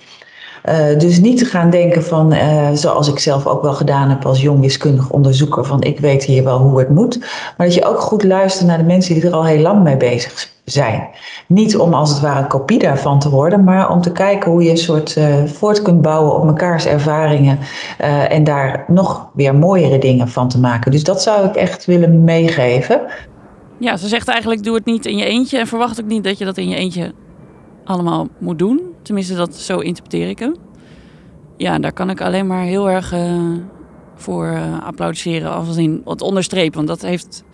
Uh, 0.69 0.99
dus 0.99 1.21
niet 1.21 1.39
te 1.39 1.45
gaan 1.45 1.71
denken 1.71 2.05
van, 2.05 2.35
zoals 2.77 3.09
ik 3.09 3.19
zelf 3.19 3.47
ook 3.47 3.63
wel 3.63 3.75
gedaan 3.75 4.09
heb 4.09 4.27
als 4.27 4.41
jong 4.41 4.61
wiskundig 4.61 5.11
onderzoeker, 5.11 5.65
van 5.65 5.83
ik 5.83 6.01
weet 6.01 6.25
hier 6.25 6.45
wel 6.45 6.59
hoe 6.59 6.79
het 6.79 6.89
moet. 6.89 7.19
Maar 7.57 7.67
dat 7.67 7.75
je 7.75 7.85
ook 7.85 8.01
goed 8.01 8.23
luistert 8.23 8.67
naar 8.67 8.79
de 8.79 8.85
mensen 8.85 9.15
die 9.15 9.27
er 9.27 9.33
al 9.33 9.45
heel 9.45 9.63
lang 9.63 9.83
mee 9.83 9.97
bezig 9.97 10.57
zijn. 10.71 11.09
Niet 11.47 11.77
om 11.77 11.95
als 11.95 12.11
het 12.11 12.21
ware 12.21 12.41
een 12.41 12.49
kopie 12.49 12.79
daarvan 12.79 13.19
te 13.19 13.31
worden, 13.31 13.65
maar 13.65 13.91
om 13.91 14.01
te 14.01 14.13
kijken 14.13 14.51
hoe 14.51 14.63
je 14.63 14.71
een 14.71 14.77
soort 14.79 15.17
uh, 15.17 15.45
voort 15.45 15.83
kunt 15.83 16.03
bouwen 16.03 16.35
op 16.35 16.45
mekaars 16.45 16.87
ervaringen 16.87 17.59
en 18.29 18.45
daar 18.45 18.85
nog 18.87 19.31
weer 19.35 19.55
mooiere 19.55 19.99
dingen 19.99 20.29
van 20.29 20.49
te 20.49 20.61
maken. 20.61 20.91
Dus 20.91 21.05
dat 21.05 21.23
zou 21.23 21.47
ik 21.47 21.55
echt 21.55 21.85
willen 21.85 22.25
meegeven. 22.25 23.01
Ja, 23.79 23.97
ze 23.97 24.09
zegt 24.09 24.29
eigenlijk: 24.29 24.63
doe 24.63 24.75
het 24.75 24.85
niet 24.85 25.07
in 25.07 25.17
je 25.17 25.25
eentje 25.25 25.59
en 25.59 25.67
verwacht 25.67 26.01
ook 26.01 26.07
niet 26.07 26.25
dat 26.25 26.39
je 26.39 26.45
dat 26.45 26.57
in 26.57 26.69
je 26.69 26.77
eentje 26.77 27.13
allemaal 27.85 28.29
moet 28.39 28.59
doen. 28.59 28.81
Tenminste, 29.03 29.35
dat, 29.35 29.55
zo 29.55 29.79
interpreteer 29.79 30.29
ik 30.29 30.39
hem. 30.39 30.57
Ja, 31.57 31.79
daar 31.79 31.93
kan 31.93 32.11
ik 32.11 32.21
alleen 32.21 32.47
maar 32.47 32.63
heel 32.63 32.91
erg 32.91 33.13
uh, 33.13 33.41
voor 34.15 34.59
applaudisseren. 34.85 35.53
Als 35.53 35.77
in 35.77 36.03
het 36.05 36.23
onderstrepen. 36.23 36.75
Want 36.75 36.89
dat 36.89 37.03
heeft 37.03 37.45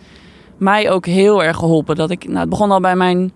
mij 0.56 0.90
ook 0.90 1.06
heel 1.06 1.44
erg 1.44 1.56
geholpen. 1.56 1.96
Dat 1.96 2.10
ik, 2.10 2.26
nou, 2.26 2.38
het 2.38 2.48
begon 2.48 2.70
al 2.70 2.80
bij 2.80 2.96
mijn 2.96 3.32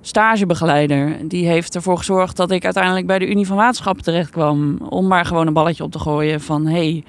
stagebegeleider. 0.00 1.28
Die 1.28 1.46
heeft 1.46 1.74
ervoor 1.74 1.98
gezorgd 1.98 2.36
dat 2.36 2.50
ik 2.50 2.64
uiteindelijk 2.64 3.06
bij 3.06 3.18
de 3.18 3.28
Unie 3.28 3.46
van 3.46 3.56
Waterschappen 3.56 4.04
terecht 4.04 4.30
kwam. 4.30 4.78
Om 4.88 5.06
maar 5.06 5.24
gewoon 5.24 5.46
een 5.46 5.52
balletje 5.52 5.84
op 5.84 5.92
te 5.92 5.98
gooien 5.98 6.40
van... 6.40 6.66
hey, 6.66 7.04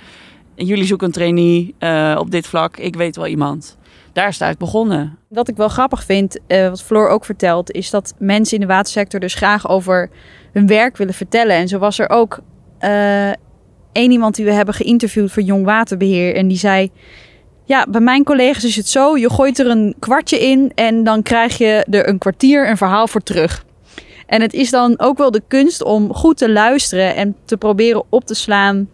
jullie 0.55 0.85
zoeken 0.85 1.07
een 1.07 1.13
trainee 1.13 1.75
uh, 1.79 2.15
op 2.19 2.31
dit 2.31 2.47
vlak. 2.47 2.77
Ik 2.77 2.95
weet 2.95 3.15
wel 3.15 3.27
iemand. 3.27 3.77
Daar 4.13 4.27
is 4.27 4.39
het 4.39 4.47
uit 4.47 4.57
begonnen. 4.57 5.17
Wat 5.29 5.47
ik 5.47 5.55
wel 5.55 5.69
grappig 5.69 6.03
vind, 6.03 6.39
uh, 6.47 6.69
wat 6.69 6.83
Floor 6.83 7.09
ook 7.09 7.25
vertelt... 7.25 7.71
is 7.71 7.89
dat 7.89 8.13
mensen 8.19 8.59
in 8.59 8.67
de 8.67 8.73
watersector 8.73 9.19
dus 9.19 9.33
graag 9.33 9.69
over 9.69 10.09
hun 10.51 10.67
werk 10.67 10.97
willen 10.97 11.13
vertellen. 11.13 11.55
En 11.55 11.67
zo 11.67 11.79
was 11.79 11.99
er 11.99 12.09
ook 12.09 12.39
uh, 12.79 13.27
één 13.91 14.11
iemand 14.11 14.35
die 14.35 14.45
we 14.45 14.51
hebben 14.51 14.73
geïnterviewd 14.73 15.31
voor 15.31 15.43
Jong 15.43 15.65
Waterbeheer. 15.65 16.35
En 16.35 16.47
die 16.47 16.57
zei... 16.57 16.91
Ja, 17.65 17.85
bij 17.89 18.01
mijn 18.01 18.23
collega's 18.23 18.63
is 18.63 18.75
het 18.75 18.87
zo: 18.87 19.17
je 19.17 19.29
gooit 19.29 19.59
er 19.59 19.67
een 19.67 19.95
kwartje 19.99 20.39
in 20.39 20.71
en 20.75 21.03
dan 21.03 21.21
krijg 21.21 21.57
je 21.57 21.85
er 21.89 22.07
een 22.07 22.17
kwartier 22.17 22.69
een 22.69 22.77
verhaal 22.77 23.07
voor 23.07 23.23
terug. 23.23 23.65
En 24.25 24.41
het 24.41 24.53
is 24.53 24.69
dan 24.69 24.99
ook 24.99 25.17
wel 25.17 25.31
de 25.31 25.43
kunst 25.47 25.83
om 25.83 26.13
goed 26.13 26.37
te 26.37 26.51
luisteren 26.51 27.15
en 27.15 27.35
te 27.45 27.57
proberen 27.57 28.03
op 28.09 28.25
te 28.25 28.33
slaan 28.33 28.89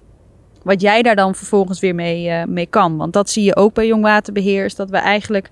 wat 0.64 0.82
jij 0.82 1.02
daar 1.02 1.16
dan 1.16 1.36
vervolgens 1.36 1.80
weer 1.80 1.96
mee, 1.96 2.28
uh, 2.28 2.44
mee 2.44 2.66
kan. 2.66 2.98
Want 2.98 3.14
dat 3.14 3.30
zie 3.30 3.44
je 3.44 3.56
ook 3.56 3.74
bij 3.74 3.88
jongwaterbeheer, 3.88 4.66
is 4.66 4.76
dat 4.76 4.90
we 4.90 4.98
eigenlijk, 4.98 5.50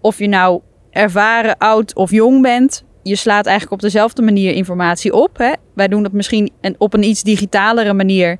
of 0.00 0.18
je 0.18 0.28
nou 0.28 0.60
ervaren, 0.90 1.58
oud 1.58 1.94
of 1.94 2.10
jong 2.10 2.42
bent, 2.42 2.84
je 3.02 3.16
slaat 3.16 3.46
eigenlijk 3.46 3.82
op 3.82 3.90
dezelfde 3.90 4.22
manier 4.22 4.52
informatie 4.52 5.12
op. 5.12 5.38
Hè? 5.38 5.52
Wij 5.74 5.88
doen 5.88 6.04
het 6.04 6.12
misschien 6.12 6.50
op 6.78 6.94
een 6.94 7.02
iets 7.02 7.22
digitalere 7.22 7.92
manier 7.92 8.38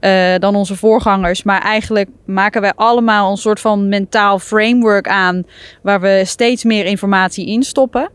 uh, 0.00 0.34
dan 0.38 0.54
onze 0.54 0.76
voorgangers. 0.76 1.42
Maar 1.42 1.60
eigenlijk 1.60 2.08
maken 2.24 2.60
wij 2.60 2.72
allemaal 2.74 3.30
een 3.30 3.36
soort 3.36 3.60
van 3.60 3.88
mentaal 3.88 4.38
framework 4.38 5.08
aan 5.08 5.46
waar 5.82 6.00
we 6.00 6.22
steeds 6.24 6.64
meer 6.64 6.84
informatie 6.84 7.46
in 7.46 7.62
stoppen. 7.62 8.10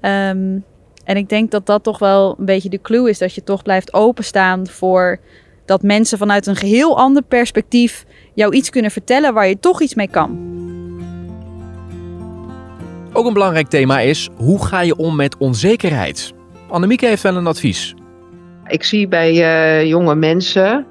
Um, 0.00 0.64
en 1.04 1.16
ik 1.16 1.28
denk 1.28 1.50
dat 1.50 1.66
dat 1.66 1.82
toch 1.82 1.98
wel 1.98 2.34
een 2.38 2.44
beetje 2.44 2.68
de 2.68 2.80
clue 2.80 3.08
is. 3.08 3.18
Dat 3.18 3.34
je 3.34 3.44
toch 3.44 3.62
blijft 3.62 3.92
openstaan 3.92 4.66
voor 4.66 5.20
dat 5.64 5.82
mensen 5.82 6.18
vanuit 6.18 6.46
een 6.46 6.56
geheel 6.56 6.98
ander 6.98 7.22
perspectief 7.22 8.04
jou 8.34 8.54
iets 8.54 8.70
kunnen 8.70 8.90
vertellen 8.90 9.34
waar 9.34 9.48
je 9.48 9.58
toch 9.58 9.82
iets 9.82 9.94
mee 9.94 10.08
kan. 10.08 10.71
Ook 13.14 13.26
een 13.26 13.32
belangrijk 13.32 13.68
thema 13.68 14.00
is 14.00 14.28
hoe 14.36 14.66
ga 14.66 14.80
je 14.80 14.96
om 14.96 15.16
met 15.16 15.36
onzekerheid? 15.36 16.32
Annemieke 16.68 17.06
heeft 17.06 17.22
wel 17.22 17.36
een 17.36 17.46
advies. 17.46 17.94
Ik 18.66 18.84
zie 18.84 19.08
bij 19.08 19.32
uh, 19.32 19.88
jonge 19.88 20.14
mensen, 20.14 20.86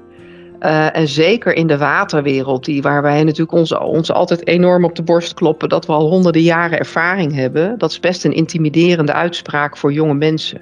uh, 0.60 0.96
en 0.96 1.08
zeker 1.08 1.54
in 1.54 1.66
de 1.66 1.78
waterwereld, 1.78 2.64
die, 2.64 2.82
waar 2.82 3.02
wij 3.02 3.24
natuurlijk 3.24 3.52
ons, 3.52 3.78
ons 3.78 4.12
altijd 4.12 4.46
enorm 4.46 4.84
op 4.84 4.96
de 4.96 5.02
borst 5.02 5.34
kloppen, 5.34 5.68
dat 5.68 5.86
we 5.86 5.92
al 5.92 6.08
honderden 6.08 6.42
jaren 6.42 6.78
ervaring 6.78 7.34
hebben, 7.34 7.78
dat 7.78 7.90
is 7.90 8.00
best 8.00 8.24
een 8.24 8.32
intimiderende 8.32 9.12
uitspraak 9.12 9.76
voor 9.76 9.92
jonge 9.92 10.14
mensen. 10.14 10.60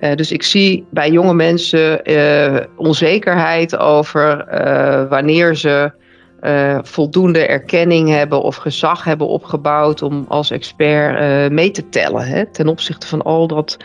Uh, 0.00 0.14
dus 0.14 0.32
ik 0.32 0.42
zie 0.42 0.86
bij 0.90 1.10
jonge 1.10 1.34
mensen 1.34 2.02
onzekerheid 2.76 3.76
over 3.76 4.46
wanneer 5.08 5.56
ze 5.56 5.92
uh, 6.42 6.78
voldoende 6.82 7.46
erkenning 7.46 8.08
hebben 8.08 8.42
of 8.42 8.56
gezag 8.56 9.04
hebben 9.04 9.26
opgebouwd 9.26 10.02
om 10.02 10.24
als 10.28 10.50
expert 10.50 11.20
uh, 11.20 11.56
mee 11.56 11.70
te 11.70 11.88
tellen. 11.88 12.26
Hè, 12.26 12.46
ten 12.46 12.68
opzichte 12.68 13.06
van 13.06 13.22
al 13.22 13.46
dat, 13.46 13.76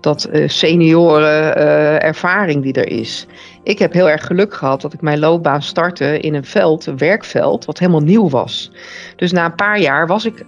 dat 0.00 0.28
uh, 0.32 0.48
senioren 0.48 1.56
ervaring 2.02 2.62
die 2.62 2.72
er 2.72 2.88
is. 2.88 3.26
Ik 3.62 3.78
heb 3.78 3.92
heel 3.92 4.10
erg 4.10 4.26
geluk 4.26 4.54
gehad 4.54 4.80
dat 4.80 4.92
ik 4.92 5.00
mijn 5.00 5.18
loopbaan 5.18 5.62
startte 5.62 6.20
in 6.20 6.34
een 6.34 6.44
veld, 6.44 6.86
een 6.86 6.98
werkveld, 6.98 7.64
wat 7.64 7.78
helemaal 7.78 8.00
nieuw 8.00 8.28
was. 8.28 8.72
Dus 9.16 9.32
na 9.32 9.44
een 9.44 9.54
paar 9.54 9.80
jaar 9.80 10.06
was 10.06 10.24
ik 10.24 10.44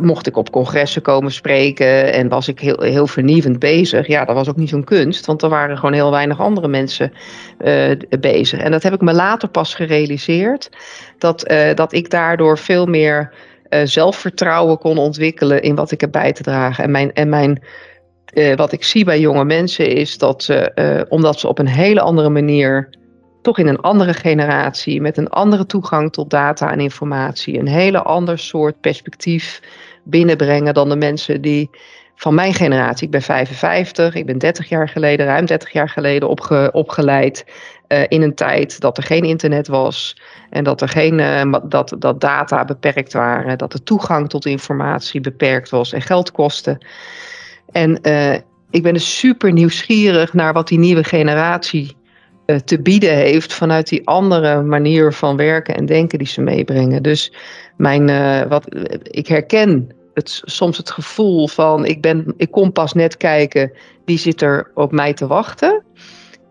mocht 0.00 0.26
ik 0.26 0.36
op 0.36 0.50
congressen 0.50 1.02
komen 1.02 1.32
spreken 1.32 2.12
en 2.12 2.28
was 2.28 2.48
ik 2.48 2.60
heel, 2.60 2.80
heel 2.80 3.06
vernieuwend 3.06 3.58
bezig. 3.58 4.06
Ja, 4.06 4.24
dat 4.24 4.34
was 4.34 4.48
ook 4.48 4.56
niet 4.56 4.68
zo'n 4.68 4.84
kunst, 4.84 5.26
want 5.26 5.42
er 5.42 5.48
waren 5.48 5.76
gewoon 5.76 5.92
heel 5.92 6.10
weinig 6.10 6.40
andere 6.40 6.68
mensen 6.68 7.12
uh, 7.64 7.90
bezig. 8.20 8.60
En 8.60 8.70
dat 8.70 8.82
heb 8.82 8.92
ik 8.92 9.00
me 9.00 9.12
later 9.12 9.48
pas 9.48 9.74
gerealiseerd, 9.74 10.70
dat, 11.18 11.50
uh, 11.50 11.74
dat 11.74 11.92
ik 11.92 12.10
daardoor 12.10 12.58
veel 12.58 12.86
meer 12.86 13.32
zelfvertrouwen 13.84 14.78
kon 14.78 14.98
ontwikkelen 14.98 15.62
in 15.62 15.74
wat 15.74 15.90
ik 15.90 16.00
heb 16.00 16.12
bij 16.12 16.32
te 16.32 16.42
dragen. 16.42 16.84
En 16.84 16.90
mijn, 16.90 17.12
en 17.12 17.28
mijn 17.28 17.62
wat 18.56 18.72
ik 18.72 18.84
zie 18.84 19.04
bij 19.04 19.20
jonge 19.20 19.44
mensen 19.44 19.88
is 19.88 20.18
dat 20.18 20.42
ze, 20.42 21.06
omdat 21.08 21.40
ze 21.40 21.48
op 21.48 21.58
een 21.58 21.68
hele 21.68 22.00
andere 22.00 22.28
manier 22.28 22.88
toch 23.46 23.58
in 23.58 23.66
een 23.66 23.80
andere 23.80 24.14
generatie, 24.14 25.00
met 25.00 25.16
een 25.16 25.28
andere 25.28 25.66
toegang 25.66 26.12
tot 26.12 26.30
data 26.30 26.70
en 26.70 26.80
informatie, 26.80 27.58
een 27.58 27.68
hele 27.68 28.02
ander 28.02 28.38
soort 28.38 28.80
perspectief 28.80 29.60
binnenbrengen 30.04 30.74
dan 30.74 30.88
de 30.88 30.96
mensen 30.96 31.40
die 31.40 31.70
van 32.14 32.34
mijn 32.34 32.54
generatie. 32.54 33.06
Ik 33.06 33.12
ben 33.12 33.22
55, 33.22 34.14
ik 34.14 34.26
ben 34.26 34.38
30 34.38 34.68
jaar 34.68 34.88
geleden, 34.88 35.26
ruim 35.26 35.46
30 35.46 35.72
jaar 35.72 35.88
geleden 35.88 36.28
opge, 36.28 36.70
opgeleid 36.72 37.44
uh, 37.88 38.02
in 38.08 38.22
een 38.22 38.34
tijd 38.34 38.80
dat 38.80 38.96
er 38.96 39.02
geen 39.02 39.24
internet 39.24 39.68
was 39.68 40.16
en 40.50 40.64
dat 40.64 40.80
er 40.80 40.88
geen 40.88 41.18
uh, 41.18 41.54
dat, 41.62 41.94
dat 41.98 42.20
data 42.20 42.64
beperkt 42.64 43.12
waren, 43.12 43.58
dat 43.58 43.72
de 43.72 43.82
toegang 43.82 44.28
tot 44.28 44.46
informatie 44.46 45.20
beperkt 45.20 45.70
was 45.70 45.92
en 45.92 46.02
geld 46.02 46.32
kostte. 46.32 46.80
En 47.72 47.98
uh, 48.02 48.34
ik 48.70 48.82
ben 48.82 48.92
dus 48.92 49.18
super 49.18 49.52
nieuwsgierig 49.52 50.32
naar 50.32 50.52
wat 50.52 50.68
die 50.68 50.78
nieuwe 50.78 51.04
generatie 51.04 51.86
eh, 51.88 52.05
te 52.64 52.80
bieden 52.82 53.14
heeft 53.14 53.54
vanuit 53.54 53.88
die 53.88 54.06
andere 54.06 54.62
manier 54.62 55.12
van 55.12 55.36
werken 55.36 55.76
en 55.76 55.86
denken 55.86 56.18
die 56.18 56.26
ze 56.26 56.40
meebrengen. 56.40 57.02
Dus 57.02 57.32
mijn, 57.76 58.08
uh, 58.08 58.42
wat, 58.42 58.66
ik 59.02 59.26
herken 59.26 59.88
het, 60.14 60.42
soms 60.44 60.76
het 60.76 60.90
gevoel 60.90 61.48
van 61.48 61.84
ik, 61.84 62.00
ben, 62.00 62.34
ik 62.36 62.50
kom 62.50 62.72
pas 62.72 62.92
net 62.92 63.16
kijken 63.16 63.72
wie 64.04 64.18
zit 64.18 64.42
er 64.42 64.70
op 64.74 64.92
mij 64.92 65.12
te 65.12 65.26
wachten. 65.26 65.84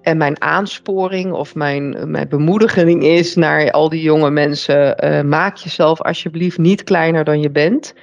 En 0.02 0.18
mijn 0.18 0.42
aansporing 0.42 1.32
of 1.32 1.56
mijn, 1.56 2.12
mijn 2.12 2.30
bemoediging 2.30 3.04
is 3.04 3.36
naar 3.36 3.72
al 3.72 3.90
die 3.90 4.02
jonge 4.02 4.30
mensen: 4.30 5.06
uh, 5.06 5.22
maak 5.22 5.58
jezelf 5.58 6.02
alsjeblieft 6.02 6.58
niet 6.58 6.84
kleiner 6.84 7.24
dan 7.24 7.42
je 7.42 7.52
bent. 7.52 7.94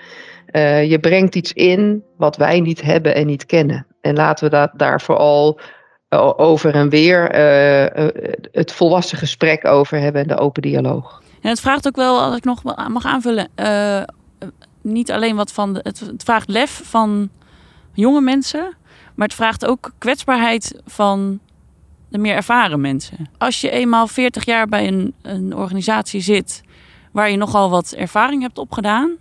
Je 0.86 0.98
brengt 1.00 1.34
iets 1.34 1.52
in 1.52 2.04
wat 2.16 2.36
wij 2.36 2.60
niet 2.60 2.82
hebben 2.82 3.14
en 3.14 3.26
niet 3.26 3.46
kennen. 3.46 3.86
En 4.00 4.14
laten 4.14 4.44
we 4.44 4.50
dat 4.50 4.70
daar 4.76 5.00
vooral 5.00 5.60
over 6.20 6.74
en 6.74 6.88
weer 6.88 7.34
uh, 7.34 8.08
het 8.52 8.72
volwassen 8.72 9.18
gesprek 9.18 9.66
over 9.66 9.98
hebben 9.98 10.22
en 10.22 10.28
de 10.28 10.38
open 10.38 10.62
dialoog. 10.62 11.22
En 11.40 11.48
het 11.48 11.60
vraagt 11.60 11.86
ook 11.86 11.96
wel, 11.96 12.20
als 12.20 12.36
ik 12.36 12.44
nog 12.44 12.62
mag 12.88 13.04
aanvullen, 13.04 13.48
uh, 13.56 14.02
niet 14.82 15.10
alleen 15.10 15.36
wat 15.36 15.52
van 15.52 15.72
de, 15.72 15.80
het, 15.82 16.00
het, 16.00 16.22
vraagt 16.22 16.48
lef 16.48 16.80
van 16.84 17.30
jonge 17.92 18.20
mensen, 18.20 18.76
maar 19.14 19.26
het 19.26 19.36
vraagt 19.36 19.66
ook 19.66 19.92
kwetsbaarheid 19.98 20.80
van 20.86 21.40
de 22.08 22.18
meer 22.18 22.34
ervaren 22.34 22.80
mensen. 22.80 23.30
Als 23.38 23.60
je 23.60 23.70
eenmaal 23.70 24.06
40 24.06 24.44
jaar 24.44 24.66
bij 24.66 24.86
een, 24.86 25.14
een 25.22 25.56
organisatie 25.56 26.20
zit 26.20 26.62
waar 27.12 27.30
je 27.30 27.36
nogal 27.36 27.70
wat 27.70 27.92
ervaring 27.92 28.42
hebt 28.42 28.58
opgedaan, 28.58 29.16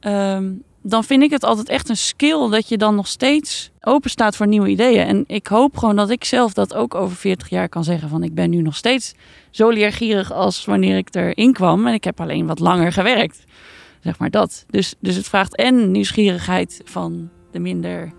ehm, 0.00 0.52
dan 0.82 1.04
vind 1.04 1.22
ik 1.22 1.30
het 1.30 1.44
altijd 1.44 1.68
echt 1.68 1.88
een 1.88 1.96
skill 1.96 2.48
dat 2.48 2.68
je 2.68 2.76
dan 2.76 2.94
nog 2.94 3.06
steeds 3.06 3.70
open 3.80 4.10
staat 4.10 4.36
voor 4.36 4.46
nieuwe 4.46 4.68
ideeën. 4.68 5.06
En 5.06 5.24
ik 5.26 5.46
hoop 5.46 5.76
gewoon 5.76 5.96
dat 5.96 6.10
ik 6.10 6.24
zelf 6.24 6.52
dat 6.52 6.74
ook 6.74 6.94
over 6.94 7.16
40 7.16 7.48
jaar 7.48 7.68
kan 7.68 7.84
zeggen 7.84 8.08
van 8.08 8.22
ik 8.22 8.34
ben 8.34 8.50
nu 8.50 8.62
nog 8.62 8.76
steeds 8.76 9.14
zo 9.50 9.68
leergierig 9.68 10.32
als 10.32 10.64
wanneer 10.64 10.96
ik 10.96 11.14
erin 11.14 11.52
kwam. 11.52 11.86
En 11.86 11.94
ik 11.94 12.04
heb 12.04 12.20
alleen 12.20 12.46
wat 12.46 12.58
langer 12.58 12.92
gewerkt. 12.92 13.44
Zeg 14.00 14.18
maar 14.18 14.30
dat. 14.30 14.64
Dus, 14.68 14.94
dus 15.00 15.16
het 15.16 15.28
vraagt 15.28 15.56
en 15.56 15.90
nieuwsgierigheid 15.90 16.80
van 16.84 17.28
de 17.50 17.58
minder, 17.58 18.12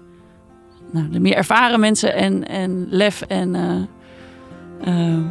nou, 0.91 1.09
de 1.09 1.19
meer 1.19 1.35
ervaren 1.35 1.79
mensen 1.79 2.13
en, 2.13 2.47
en 2.47 2.87
lef 2.89 3.21
en 3.21 3.53
uh, 3.55 3.81
uh, 4.87 5.25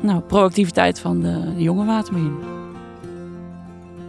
nou, 0.00 0.20
proactiviteit 0.20 1.00
van 1.00 1.20
de, 1.20 1.52
jonge 1.56 1.84
waterbeheer. 1.84 2.32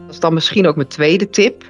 Dat 0.05 0.13
is 0.13 0.19
dan 0.19 0.33
misschien 0.33 0.67
ook 0.67 0.75
mijn 0.75 0.87
tweede 0.87 1.29
tip. 1.29 1.63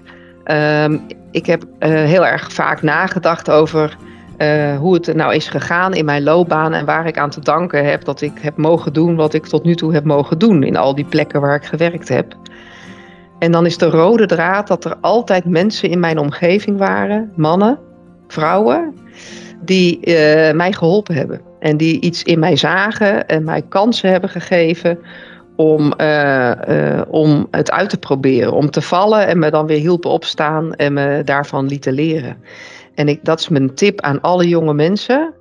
Um, 0.51 1.01
ik 1.31 1.45
heb 1.45 1.63
uh, 1.63 1.89
heel 1.89 2.25
erg 2.25 2.53
vaak 2.53 2.81
nagedacht 2.81 3.49
over 3.49 3.97
uh, 4.37 4.77
hoe 4.77 4.93
het 4.93 5.15
nou 5.15 5.35
is 5.35 5.47
gegaan 5.47 5.93
in 5.93 6.05
mijn 6.05 6.23
loopbaan 6.23 6.73
en 6.73 6.85
waar 6.85 7.07
ik 7.07 7.17
aan 7.17 7.29
te 7.29 7.41
danken 7.41 7.85
heb 7.85 8.03
dat 8.03 8.21
ik 8.21 8.31
heb 8.41 8.57
mogen 8.57 8.93
doen 8.93 9.15
wat 9.15 9.33
ik 9.33 9.45
tot 9.45 9.63
nu 9.63 9.75
toe 9.75 9.93
heb 9.93 10.03
mogen 10.03 10.37
doen 10.37 10.63
in 10.63 10.77
al 10.77 10.95
die 10.95 11.05
plekken 11.05 11.41
waar 11.41 11.55
ik 11.55 11.65
gewerkt 11.65 12.07
heb. 12.07 12.35
En 13.39 13.51
dan 13.51 13.65
is 13.65 13.77
de 13.77 13.89
rode 13.89 14.25
draad 14.25 14.67
dat 14.67 14.85
er 14.85 14.95
altijd 15.01 15.45
mensen 15.45 15.89
in 15.89 15.99
mijn 15.99 16.17
omgeving 16.17 16.77
waren, 16.77 17.31
mannen, 17.35 17.79
vrouwen, 18.27 18.93
die 19.61 19.97
uh, 19.97 20.51
mij 20.51 20.73
geholpen 20.73 21.15
hebben. 21.15 21.41
En 21.59 21.77
die 21.77 22.01
iets 22.01 22.23
in 22.23 22.39
mij 22.39 22.55
zagen 22.55 23.27
en 23.27 23.43
mij 23.43 23.61
kansen 23.61 24.09
hebben 24.09 24.29
gegeven 24.29 24.99
om, 25.59 25.93
uh, 25.97 26.51
uh, 26.69 27.01
om 27.07 27.47
het 27.51 27.71
uit 27.71 27.89
te 27.89 27.97
proberen. 27.97 28.53
Om 28.53 28.69
te 28.69 28.81
vallen 28.81 29.27
en 29.27 29.39
me 29.39 29.51
dan 29.51 29.67
weer 29.67 29.79
hielpen 29.79 30.09
opstaan 30.09 30.73
en 30.73 30.93
me 30.93 31.21
daarvan 31.25 31.67
lieten 31.67 31.93
leren. 31.93 32.37
En 32.95 33.07
ik, 33.07 33.25
dat 33.25 33.39
is 33.39 33.49
mijn 33.49 33.75
tip 33.75 34.01
aan 34.01 34.21
alle 34.21 34.47
jonge 34.47 34.73
mensen. 34.73 35.33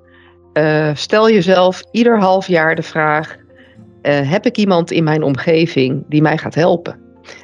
Uh, 0.53 0.89
stel 0.93 1.29
jezelf 1.29 1.83
ieder 1.91 2.19
half 2.19 2.47
jaar 2.47 2.75
de 2.75 2.81
vraag: 2.81 3.37
heb 4.01 4.45
ik 4.45 4.57
iemand 4.57 4.91
in 4.91 5.03
mijn 5.03 5.23
omgeving 5.23 6.03
die 6.07 6.21
mij 6.21 6.37
gaat 6.37 6.55
helpen? 6.55 6.99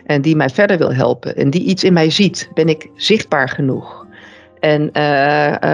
En 0.06 0.22
die 0.22 0.36
mij 0.36 0.50
verder 0.50 0.78
wil 0.78 0.94
helpen 0.94 1.36
en 1.36 1.50
die 1.50 1.64
iets 1.64 1.84
in 1.84 1.94
mij 1.94 2.10
ziet? 2.10 2.50
Ben 2.54 2.70
ik 2.70 2.90
zichtbaar 2.96 3.50
genoeg? 3.50 4.06
En 4.60 4.92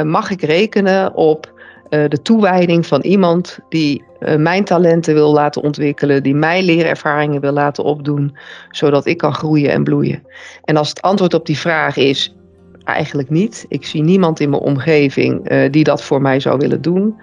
mag 0.08 0.30
ik 0.30 0.42
rekenen 0.42 1.14
op 1.16 1.61
de 1.92 2.22
toewijding 2.22 2.86
van 2.86 3.02
iemand 3.02 3.60
die 3.70 4.04
mijn 4.38 4.64
talenten 4.64 5.14
wil 5.14 5.34
laten 5.34 5.62
ontwikkelen, 5.62 6.24
die 6.24 6.36
mij 6.36 6.64
leerervaringen 6.64 7.42
wil 7.42 7.52
laten 7.52 7.84
opdoen, 7.84 8.38
zodat 8.70 9.06
ik 9.06 9.18
kan 9.18 9.34
groeien 9.34 9.72
en 9.72 9.84
bloeien? 9.84 10.24
En 10.64 10.78
als 10.78 10.90
het 10.90 11.02
antwoord 11.02 11.34
op 11.34 11.46
die 11.46 11.58
vraag 11.58 11.98
is 11.98 12.36
eigenlijk 12.84 13.30
niet. 13.30 13.66
Ik 13.68 13.86
zie 13.86 14.04
niemand 14.04 14.40
in 14.40 14.50
mijn 14.50 14.62
omgeving 14.62 15.68
die 15.70 15.84
dat 15.84 16.04
voor 16.04 16.22
mij 16.22 16.40
zou 16.40 16.58
willen 16.58 16.82
doen. 16.82 17.22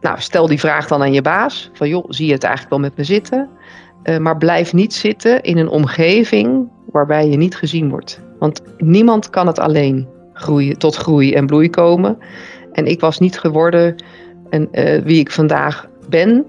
Nou, 0.00 0.20
stel 0.20 0.46
die 0.46 0.60
vraag 0.60 0.86
dan 0.86 1.02
aan 1.02 1.12
je 1.12 1.22
baas: 1.22 1.70
van 1.72 1.88
joh, 1.88 2.04
zie 2.08 2.26
je 2.26 2.32
het 2.32 2.44
eigenlijk 2.44 2.74
wel 2.74 2.84
met 2.88 2.96
me 2.96 3.04
zitten? 3.04 3.48
Maar 4.18 4.36
blijf 4.36 4.72
niet 4.72 4.94
zitten 4.94 5.42
in 5.42 5.58
een 5.58 5.68
omgeving 5.68 6.68
waarbij 6.90 7.28
je 7.28 7.36
niet 7.36 7.56
gezien 7.56 7.90
wordt. 7.90 8.20
Want 8.38 8.62
niemand 8.78 9.30
kan 9.30 9.46
het 9.46 9.58
alleen 9.58 10.08
groeien, 10.32 10.78
tot 10.78 10.96
groei 10.96 11.32
en 11.34 11.46
bloei 11.46 11.70
komen. 11.70 12.18
En 12.72 12.86
ik 12.86 13.00
was 13.00 13.18
niet 13.18 13.38
geworden 13.38 13.94
en, 14.50 14.68
uh, 14.72 15.02
wie 15.02 15.20
ik 15.20 15.30
vandaag 15.30 15.88
ben 16.08 16.46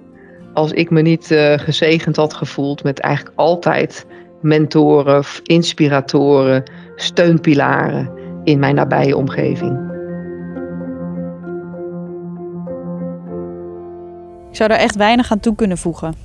als 0.53 0.71
ik 0.71 0.89
me 0.89 1.01
niet 1.01 1.25
gezegend 1.55 2.15
had 2.15 2.33
gevoeld 2.33 2.83
met 2.83 2.99
eigenlijk 2.99 3.37
altijd 3.37 4.05
mentoren, 4.41 5.23
inspiratoren, 5.43 6.63
steunpilaren 6.95 8.11
in 8.43 8.59
mijn 8.59 8.75
nabije 8.75 9.17
omgeving. 9.17 9.89
Ik 14.49 14.57
zou 14.57 14.69
daar 14.69 14.79
echt 14.79 14.95
weinig 14.95 15.31
aan 15.31 15.39
toe 15.39 15.55
kunnen 15.55 15.77
voegen. 15.77 16.15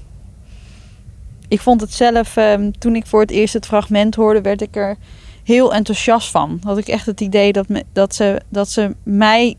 Ik 1.49 1.61
vond 1.61 1.81
het 1.81 1.93
zelf, 1.93 2.37
um, 2.37 2.79
toen 2.79 2.97
ik 2.97 3.07
voor 3.07 3.21
het 3.21 3.31
eerst 3.31 3.55
het 3.55 3.67
fragment 3.67 4.15
hoorde, 4.15 4.41
werd 4.41 4.61
ik 4.61 4.76
er 4.76 4.97
heel 5.45 5.75
enthousiast 5.75 6.31
van. 6.31 6.61
Had 6.62 6.79
ik 6.79 6.88
echt 6.88 7.07
het 7.07 7.21
idee 7.21 7.53
dat, 7.53 7.67
dat, 7.93 8.15
ze, 8.15 8.41
dat 8.49 8.69
ze 8.69 8.95
mij 9.03 9.57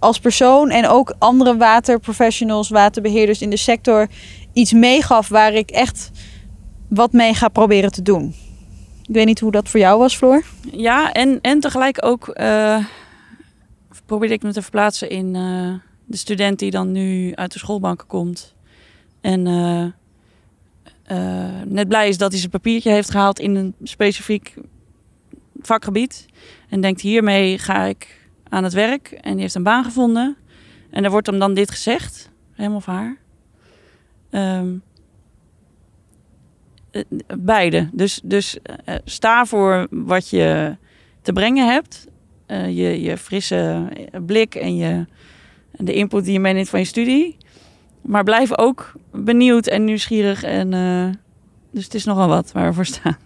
als 0.00 0.18
persoon 0.18 0.70
en 0.70 0.88
ook 0.88 1.14
andere 1.18 1.56
waterprofessionals, 1.56 2.68
waterbeheerders 2.68 3.42
in 3.42 3.50
de 3.50 3.56
sector 3.56 4.08
iets 4.52 4.72
meegaf 4.72 5.28
waar 5.28 5.54
ik 5.54 5.70
echt 5.70 6.10
wat 6.88 7.12
mee 7.12 7.34
ga 7.34 7.48
proberen 7.48 7.92
te 7.92 8.02
doen. 8.02 8.34
Ik 9.08 9.14
weet 9.14 9.26
niet 9.26 9.40
hoe 9.40 9.52
dat 9.52 9.68
voor 9.68 9.80
jou 9.80 9.98
was, 9.98 10.16
Floor. 10.16 10.44
Ja, 10.72 11.12
en, 11.12 11.38
en 11.40 11.60
tegelijk 11.60 12.04
ook 12.04 12.38
uh, 12.40 12.84
probeerde 14.06 14.34
ik 14.34 14.42
me 14.42 14.52
te 14.52 14.62
verplaatsen 14.62 15.10
in. 15.10 15.34
Uh 15.34 15.74
de 16.10 16.16
student 16.16 16.58
die 16.58 16.70
dan 16.70 16.92
nu 16.92 17.34
uit 17.34 17.52
de 17.52 17.58
schoolbanken 17.58 18.06
komt 18.06 18.54
en 19.20 19.46
uh, 19.46 19.84
net 21.64 21.88
blij 21.88 22.08
is 22.08 22.18
dat 22.18 22.30
hij 22.30 22.38
zijn 22.38 22.50
papiertje 22.50 22.90
heeft 22.90 23.10
gehaald 23.10 23.38
in 23.38 23.54
een 23.54 23.74
specifiek 23.82 24.54
vakgebied. 25.60 26.26
En 26.68 26.80
denkt 26.80 27.00
hiermee 27.00 27.58
ga 27.58 27.84
ik 27.84 28.19
aan 28.50 28.64
het 28.64 28.72
werk. 28.72 29.10
En 29.10 29.32
die 29.32 29.40
heeft 29.40 29.54
een 29.54 29.62
baan 29.62 29.84
gevonden. 29.84 30.36
En 30.90 31.04
er 31.04 31.10
wordt 31.10 31.26
hem 31.26 31.38
dan 31.38 31.54
dit 31.54 31.70
gezegd, 31.70 32.30
hem 32.52 32.74
of 32.74 32.86
haar. 32.86 33.16
Um, 34.30 34.82
beide. 37.38 37.88
Dus, 37.92 38.20
dus 38.24 38.58
uh, 38.86 38.94
sta 39.04 39.46
voor 39.46 39.86
wat 39.90 40.30
je 40.30 40.76
te 41.22 41.32
brengen 41.32 41.72
hebt. 41.72 42.06
Uh, 42.46 42.66
je, 42.66 43.02
je 43.02 43.16
frisse 43.16 43.88
blik 44.26 44.54
en 44.54 44.76
je 44.76 45.06
de 45.70 45.92
input 45.92 46.24
die 46.24 46.32
je 46.32 46.40
meeneemt 46.40 46.68
van 46.68 46.78
je 46.78 46.86
studie. 46.86 47.36
Maar 48.02 48.24
blijf 48.24 48.58
ook 48.58 48.92
benieuwd 49.12 49.66
en 49.66 49.84
nieuwsgierig. 49.84 50.42
En, 50.42 50.70
dus 51.70 51.84
het 51.84 51.94
is 51.94 52.04
nogal 52.04 52.28
wat 52.28 52.52
waar 52.52 52.68
we 52.68 52.74
voor 52.74 52.86
staan. 52.86 53.16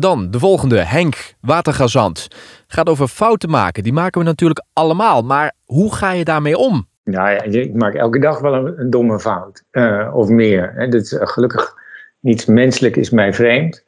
Dan 0.00 0.30
de 0.30 0.38
volgende, 0.38 0.78
Henk 0.78 1.34
Watergazant. 1.40 2.28
Gaat 2.66 2.88
over 2.88 3.08
fouten 3.08 3.50
maken. 3.50 3.82
Die 3.82 3.92
maken 3.92 4.20
we 4.20 4.26
natuurlijk 4.26 4.64
allemaal. 4.72 5.22
Maar 5.22 5.52
hoe 5.64 5.94
ga 5.94 6.12
je 6.12 6.24
daarmee 6.24 6.56
om? 6.56 6.88
Nou 7.04 7.30
ja, 7.30 7.42
ik 7.42 7.74
maak 7.74 7.94
elke 7.94 8.18
dag 8.18 8.40
wel 8.40 8.54
een, 8.54 8.90
domme 8.90 9.20
fout. 9.20 9.64
Uh, 9.72 10.10
of 10.14 10.28
meer. 10.28 10.72
Hè. 10.74 10.88
Dat 10.88 11.02
is, 11.02 11.12
uh, 11.12 11.20
gelukkig 11.26 11.74
niets 12.20 12.44
menselijk 12.44 12.96
is 12.96 13.10
mij 13.10 13.32
vreemd. 13.32 13.84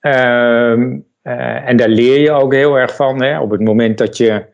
Uh, 0.00 0.70
en 1.68 1.76
daar 1.76 1.88
leer 1.88 2.20
je 2.20 2.30
ook 2.30 2.52
heel 2.52 2.76
erg 2.76 2.96
van. 2.96 3.22
Hè. 3.22 3.40
Op 3.40 3.50
het 3.50 3.60
moment 3.60 3.98
dat 3.98 4.16
je 4.16 4.44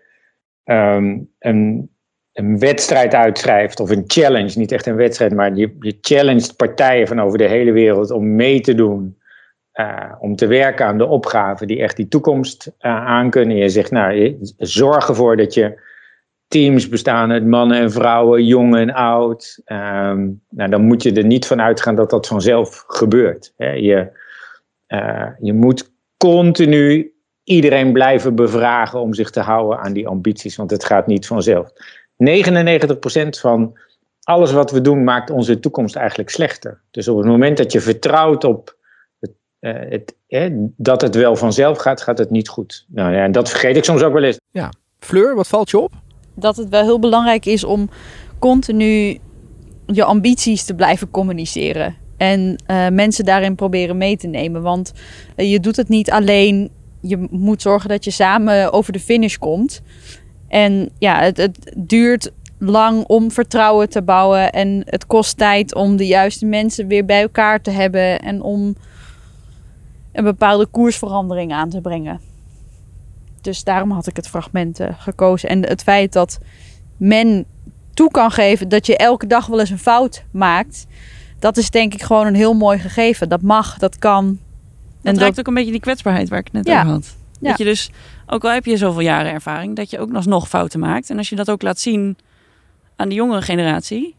um, 0.64 1.31
een 1.38 1.90
een 2.37 2.59
wedstrijd 2.59 3.14
uitschrijft 3.14 3.81
of 3.81 3.90
een 3.90 4.05
challenge, 4.07 4.59
niet 4.59 4.73
echt 4.73 4.87
een 4.87 4.97
wedstrijd, 4.97 5.35
maar 5.35 5.55
je, 5.55 5.77
je 5.81 5.99
challenged 6.01 6.57
partijen 6.57 7.07
van 7.07 7.21
over 7.21 7.38
de 7.38 7.49
hele 7.49 7.73
wereld 7.73 8.11
om 8.11 8.35
mee 8.35 8.61
te 8.61 8.75
doen, 8.75 9.16
uh, 9.81 10.12
om 10.19 10.37
te 10.37 10.47
werken 10.47 10.87
aan 10.87 10.99
de 10.99 11.07
opgaven 11.07 11.67
die 11.67 11.81
echt 11.81 11.97
die 11.97 12.09
toekomst 12.09 12.67
uh, 12.67 13.07
aankunnen. 13.07 13.57
Je 13.57 13.69
zegt, 13.69 13.91
nou, 13.91 14.39
zorg 14.59 15.09
ervoor 15.09 15.37
dat 15.37 15.55
je 15.55 15.81
teams 16.49 16.89
bestaan 16.89 17.31
uit 17.31 17.47
mannen 17.47 17.79
en 17.79 17.93
vrouwen, 17.93 18.45
jong 18.45 18.77
en 18.77 18.93
oud. 18.93 19.61
Um, 19.67 20.43
nou, 20.51 20.71
dan 20.71 20.83
moet 20.83 21.03
je 21.03 21.12
er 21.12 21.25
niet 21.25 21.47
van 21.47 21.61
uitgaan 21.61 21.95
dat 21.95 22.11
dat 22.11 22.27
vanzelf 22.27 22.85
gebeurt. 22.87 23.53
Hè. 23.57 23.71
Je, 23.71 24.09
uh, 24.89 25.29
je 25.41 25.53
moet 25.53 25.93
continu 26.17 27.12
iedereen 27.45 27.93
blijven 27.93 28.35
bevragen 28.35 29.01
om 29.01 29.15
zich 29.15 29.31
te 29.31 29.41
houden 29.41 29.79
aan 29.79 29.93
die 29.93 30.09
ambities, 30.09 30.57
want 30.57 30.71
het 30.71 30.85
gaat 30.85 31.07
niet 31.07 31.27
vanzelf. 31.27 31.71
99% 31.71 31.75
van 33.41 33.79
alles 34.23 34.53
wat 34.53 34.71
we 34.71 34.81
doen 34.81 35.05
maakt 35.05 35.31
onze 35.31 35.59
toekomst 35.59 35.97
eigenlijk 35.97 36.31
slechter. 36.31 36.81
Dus 36.91 37.09
op 37.09 37.17
het 37.17 37.27
moment 37.27 37.57
dat 37.57 37.73
je 37.73 37.81
vertrouwt 37.81 38.45
op 38.45 38.77
het, 39.66 39.85
uh, 39.85 39.90
het, 39.90 40.14
eh, 40.29 40.50
dat 40.76 41.00
het 41.00 41.14
wel 41.14 41.37
vanzelf 41.37 41.79
gaat, 41.79 42.02
gaat 42.02 42.18
het 42.18 42.31
niet 42.31 42.48
goed. 42.48 42.87
Nou 42.88 43.12
ja, 43.12 43.24
en 43.24 43.33
dat 43.33 43.48
vergeet 43.48 43.76
ik 43.76 43.85
soms 43.85 44.02
ook 44.02 44.12
wel 44.12 44.22
eens. 44.22 44.40
Ja. 44.50 44.72
Fleur, 44.98 45.35
wat 45.35 45.48
valt 45.48 45.70
je 45.70 45.79
op? 45.79 45.92
Dat 46.35 46.57
het 46.57 46.68
wel 46.68 46.83
heel 46.83 46.98
belangrijk 46.98 47.46
is 47.46 47.64
om 47.64 47.88
continu 48.38 49.18
je 49.87 50.05
ambities 50.05 50.64
te 50.64 50.74
blijven 50.74 51.11
communiceren. 51.11 51.96
En 52.16 52.62
uh, 52.70 52.88
mensen 52.88 53.24
daarin 53.24 53.55
proberen 53.55 53.96
mee 53.96 54.16
te 54.16 54.26
nemen. 54.26 54.62
Want 54.62 54.92
uh, 55.37 55.50
je 55.50 55.61
doet 55.61 55.76
het 55.76 55.88
niet 55.88 56.11
alleen. 56.11 56.70
Je 57.00 57.26
moet 57.31 57.62
zorgen 57.62 57.88
dat 57.88 58.05
je 58.05 58.11
samen 58.11 58.72
over 58.72 58.92
de 58.92 59.00
finish 59.00 59.37
komt. 59.37 59.83
En 60.48 60.88
ja, 60.98 61.20
het, 61.20 61.37
het 61.37 61.72
duurt 61.76 62.31
lang 62.59 63.05
om 63.07 63.31
vertrouwen 63.31 63.88
te 63.88 64.02
bouwen. 64.02 64.52
En 64.52 64.83
het 64.85 65.07
kost 65.07 65.37
tijd 65.37 65.74
om 65.74 65.96
de 65.96 66.07
juiste 66.07 66.46
mensen 66.46 66.87
weer 66.87 67.05
bij 67.05 67.22
elkaar 67.22 67.62
te 67.62 67.70
hebben. 67.70 68.20
En 68.20 68.42
om 68.42 68.76
een 70.16 70.24
bepaalde 70.24 70.66
koersverandering 70.66 71.52
aan 71.52 71.68
te 71.68 71.81
brengen. 71.81 72.20
Dus 73.40 73.64
daarom 73.64 73.90
had 73.90 74.07
ik 74.07 74.16
het 74.16 74.29
fragment 74.29 74.81
uh, 74.81 74.88
gekozen. 74.96 75.48
En 75.48 75.66
het 75.66 75.83
feit 75.83 76.12
dat 76.12 76.38
men 76.96 77.44
toe 77.94 78.11
kan 78.11 78.31
geven 78.31 78.68
dat 78.68 78.87
je 78.87 78.96
elke 78.96 79.26
dag 79.26 79.46
wel 79.46 79.61
eens 79.61 79.70
een 79.70 79.79
fout 79.79 80.24
maakt. 80.31 80.87
Dat 81.38 81.57
is 81.57 81.70
denk 81.70 81.94
ik 81.94 82.02
gewoon 82.02 82.26
een 82.26 82.35
heel 82.35 82.55
mooi 82.55 82.79
gegeven. 82.79 83.29
Dat 83.29 83.42
mag, 83.42 83.79
dat 83.79 83.98
kan. 83.98 84.26
Dat 85.02 85.14
en 85.14 85.20
raakt 85.20 85.31
dat... 85.31 85.38
ook 85.38 85.46
een 85.46 85.55
beetje 85.55 85.70
die 85.70 85.81
kwetsbaarheid 85.81 86.29
waar 86.29 86.38
ik 86.38 86.44
het 86.44 86.52
net 86.52 86.66
ja. 86.66 86.81
over 86.81 86.92
had. 86.92 87.16
Ja. 87.40 87.48
Dat 87.48 87.59
je 87.59 87.64
dus 87.64 87.90
ook 88.26 88.44
al 88.44 88.50
heb 88.50 88.64
je 88.64 88.76
zoveel 88.76 89.00
jaren 89.00 89.33
ervaring, 89.33 89.76
dat 89.76 89.90
je 89.90 89.98
ook 89.98 90.11
nog 90.11 90.48
fouten 90.48 90.81
maakt. 90.81 91.11
En 91.11 91.18
als 91.18 91.29
je 91.29 91.37
dat 91.37 91.50
ook 91.50 91.62
laat 91.62 91.79
zien 91.79 92.16
aan 92.96 93.09
de 93.09 93.14
jongere 93.14 93.42
generatie, 93.42 94.14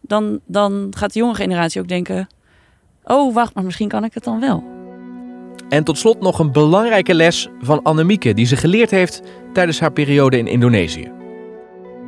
dan, 0.00 0.40
dan 0.46 0.92
gaat 0.96 1.12
de 1.12 1.18
jonge 1.18 1.34
generatie 1.34 1.80
ook 1.80 1.88
denken: 1.88 2.28
oh, 3.04 3.34
wacht, 3.34 3.54
maar 3.54 3.64
misschien 3.64 3.88
kan 3.88 4.04
ik 4.04 4.14
het 4.14 4.24
dan 4.24 4.40
wel. 4.40 4.73
En 5.68 5.84
tot 5.84 5.98
slot 5.98 6.20
nog 6.20 6.38
een 6.38 6.52
belangrijke 6.52 7.14
les 7.14 7.48
van 7.60 7.82
Annemieke, 7.82 8.34
die 8.34 8.46
ze 8.46 8.56
geleerd 8.56 8.90
heeft 8.90 9.22
tijdens 9.52 9.80
haar 9.80 9.92
periode 9.92 10.38
in 10.38 10.46
Indonesië. 10.46 11.12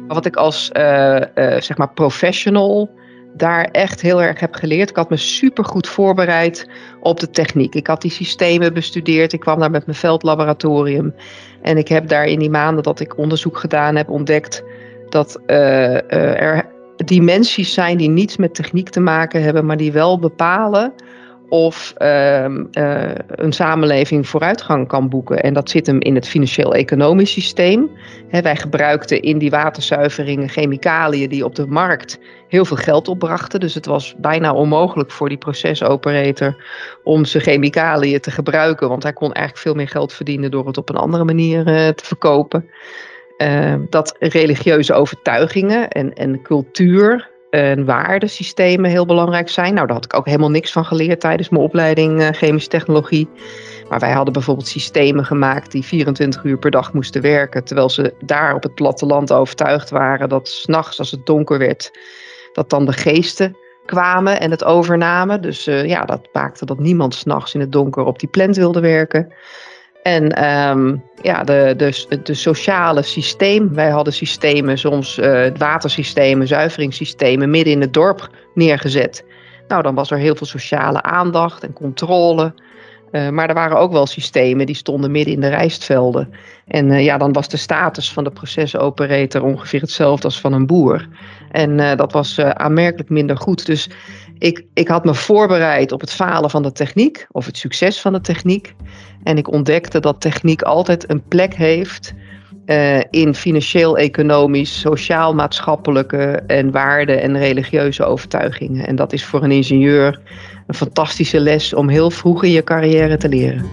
Wat 0.08 0.26
ik 0.26 0.36
als 0.36 0.70
uh, 0.76 0.82
uh, 1.14 1.20
zeg 1.60 1.76
maar 1.76 1.92
professional 1.92 2.90
daar 3.34 3.64
echt 3.64 4.00
heel 4.00 4.22
erg 4.22 4.40
heb 4.40 4.54
geleerd. 4.54 4.90
Ik 4.90 4.96
had 4.96 5.10
me 5.10 5.16
super 5.16 5.64
goed 5.64 5.88
voorbereid 5.88 6.68
op 7.00 7.20
de 7.20 7.30
techniek. 7.30 7.74
Ik 7.74 7.86
had 7.86 8.02
die 8.02 8.10
systemen 8.10 8.74
bestudeerd. 8.74 9.32
Ik 9.32 9.40
kwam 9.40 9.58
daar 9.58 9.70
met 9.70 9.86
mijn 9.86 9.98
veldlaboratorium. 9.98 11.14
En 11.62 11.76
ik 11.76 11.88
heb 11.88 12.08
daar 12.08 12.24
in 12.24 12.38
die 12.38 12.50
maanden 12.50 12.82
dat 12.82 13.00
ik 13.00 13.18
onderzoek 13.18 13.58
gedaan 13.58 13.96
heb 13.96 14.10
ontdekt 14.10 14.62
dat 15.08 15.40
uh, 15.46 16.12
er 16.12 16.68
dimensies 17.04 17.72
zijn 17.72 17.96
die 17.96 18.08
niets 18.08 18.36
met 18.36 18.54
techniek 18.54 18.88
te 18.88 19.00
maken 19.00 19.42
hebben, 19.42 19.66
maar 19.66 19.76
die 19.76 19.92
wel 19.92 20.18
bepalen 20.18 20.92
of 21.48 21.92
ehm, 21.96 22.64
eh, 22.72 23.10
een 23.26 23.52
samenleving 23.52 24.28
vooruitgang 24.28 24.88
kan 24.88 25.08
boeken. 25.08 25.42
En 25.42 25.54
dat 25.54 25.70
zit 25.70 25.86
hem 25.86 26.00
in 26.00 26.14
het 26.14 26.28
financieel-economisch 26.28 27.32
systeem. 27.32 27.90
wij 28.30 28.56
gebruikten 28.56 29.22
in 29.22 29.38
die 29.38 29.50
waterzuiveringen 29.50 30.48
chemicaliën 30.48 31.28
die 31.28 31.44
op 31.44 31.54
de 31.54 31.66
markt 31.66 32.18
heel 32.48 32.64
veel 32.64 32.76
geld 32.76 33.08
opbrachten. 33.08 33.60
Dus 33.60 33.74
het 33.74 33.86
was 33.86 34.14
bijna 34.18 34.52
onmogelijk 34.52 35.10
voor 35.10 35.28
die 35.28 35.38
procesoperator 35.38 36.64
om 37.04 37.24
zijn 37.24 37.42
chemicaliën 37.42 38.20
te 38.20 38.30
gebruiken. 38.30 38.88
Want 38.88 39.02
hij 39.02 39.12
kon 39.12 39.32
eigenlijk 39.32 39.66
veel 39.66 39.74
meer 39.74 39.88
geld 39.88 40.12
verdienen 40.12 40.50
door 40.50 40.66
het 40.66 40.76
op 40.76 40.88
een 40.88 40.96
andere 40.96 41.24
manier 41.24 41.58
uh, 41.58 41.88
te 41.88 42.04
verkopen. 42.04 42.70
Ehm, 43.36 43.80
dat 43.90 44.16
religieuze 44.18 44.94
overtuigingen 44.94 45.88
en, 45.88 46.14
en 46.14 46.42
cultuur 46.42 47.34
en 47.50 47.84
waardesystemen 47.84 48.90
heel 48.90 49.06
belangrijk 49.06 49.48
zijn. 49.48 49.74
Nou, 49.74 49.86
daar 49.86 49.96
had 49.96 50.04
ik 50.04 50.14
ook 50.14 50.26
helemaal 50.26 50.50
niks 50.50 50.72
van 50.72 50.84
geleerd 50.84 51.20
tijdens 51.20 51.48
mijn 51.48 51.62
opleiding 51.62 52.20
uh, 52.20 52.28
chemische 52.28 52.68
technologie. 52.68 53.28
Maar 53.88 53.98
wij 53.98 54.12
hadden 54.12 54.32
bijvoorbeeld 54.32 54.68
systemen 54.68 55.24
gemaakt 55.24 55.72
die 55.72 55.84
24 55.84 56.44
uur 56.44 56.58
per 56.58 56.70
dag 56.70 56.92
moesten 56.92 57.22
werken. 57.22 57.64
Terwijl 57.64 57.90
ze 57.90 58.14
daar 58.24 58.54
op 58.54 58.62
het 58.62 58.74
platteland 58.74 59.32
overtuigd 59.32 59.90
waren 59.90 60.28
dat 60.28 60.48
s'nachts 60.48 60.98
als 60.98 61.10
het 61.10 61.26
donker 61.26 61.58
werd, 61.58 61.90
dat 62.52 62.70
dan 62.70 62.86
de 62.86 62.92
geesten 62.92 63.56
kwamen 63.84 64.40
en 64.40 64.50
het 64.50 64.64
overnamen. 64.64 65.42
Dus 65.42 65.68
uh, 65.68 65.86
ja, 65.86 66.04
dat 66.04 66.28
maakte 66.32 66.64
dat 66.64 66.78
niemand 66.78 67.14
s'nachts 67.14 67.54
in 67.54 67.60
het 67.60 67.72
donker 67.72 68.04
op 68.04 68.18
die 68.18 68.28
plant 68.28 68.56
wilde 68.56 68.80
werken. 68.80 69.32
En 70.06 70.44
um, 70.44 71.02
ja, 71.22 71.44
de, 71.44 71.74
de, 72.22 72.34
sociale 72.34 73.02
systeem. 73.02 73.74
Wij 73.74 73.90
hadden 73.90 74.12
systemen, 74.12 74.78
soms 74.78 75.18
uh, 75.18 75.46
watersystemen, 75.56 76.46
zuiveringssystemen 76.46 77.50
midden 77.50 77.72
in 77.72 77.80
het 77.80 77.94
dorp 77.94 78.30
neergezet. 78.54 79.24
Nou, 79.68 79.82
dan 79.82 79.94
was 79.94 80.10
er 80.10 80.18
heel 80.18 80.36
veel 80.36 80.46
sociale 80.46 81.02
aandacht 81.02 81.62
en 81.62 81.72
controle. 81.72 82.54
Uh, 83.12 83.28
maar 83.28 83.48
er 83.48 83.54
waren 83.54 83.78
ook 83.78 83.92
wel 83.92 84.06
systemen 84.06 84.66
die 84.66 84.74
stonden 84.74 85.10
midden 85.10 85.34
in 85.34 85.40
de 85.40 85.48
rijstvelden. 85.48 86.30
En 86.66 86.90
uh, 86.90 87.04
ja, 87.04 87.18
dan 87.18 87.32
was 87.32 87.48
de 87.48 87.56
status 87.56 88.12
van 88.12 88.24
de 88.24 88.30
procesoperator 88.30 89.42
ongeveer 89.42 89.80
hetzelfde 89.80 90.24
als 90.24 90.40
van 90.40 90.52
een 90.52 90.66
boer. 90.66 91.08
En 91.50 91.96
dat 91.96 92.12
was 92.12 92.40
aanmerkelijk 92.40 93.08
minder 93.08 93.36
goed. 93.36 93.66
Dus 93.66 93.90
ik, 94.38 94.64
ik 94.74 94.88
had 94.88 95.04
me 95.04 95.14
voorbereid 95.14 95.92
op 95.92 96.00
het 96.00 96.12
falen 96.12 96.50
van 96.50 96.62
de 96.62 96.72
techniek 96.72 97.26
of 97.30 97.46
het 97.46 97.56
succes 97.56 98.00
van 98.00 98.12
de 98.12 98.20
techniek. 98.20 98.74
En 99.22 99.36
ik 99.36 99.52
ontdekte 99.52 100.00
dat 100.00 100.20
techniek 100.20 100.62
altijd 100.62 101.10
een 101.10 101.22
plek 101.28 101.54
heeft 101.54 102.14
uh, 102.66 103.00
in 103.10 103.34
financieel, 103.34 103.98
economisch, 103.98 104.80
sociaal, 104.80 105.34
maatschappelijke 105.34 106.42
en 106.46 106.70
waarden 106.70 107.22
en 107.22 107.38
religieuze 107.38 108.04
overtuigingen. 108.04 108.86
En 108.86 108.96
dat 108.96 109.12
is 109.12 109.24
voor 109.24 109.42
een 109.42 109.50
ingenieur 109.50 110.20
een 110.66 110.74
fantastische 110.74 111.40
les 111.40 111.74
om 111.74 111.88
heel 111.88 112.10
vroeg 112.10 112.44
in 112.44 112.50
je 112.50 112.64
carrière 112.64 113.16
te 113.16 113.28
leren. 113.28 113.64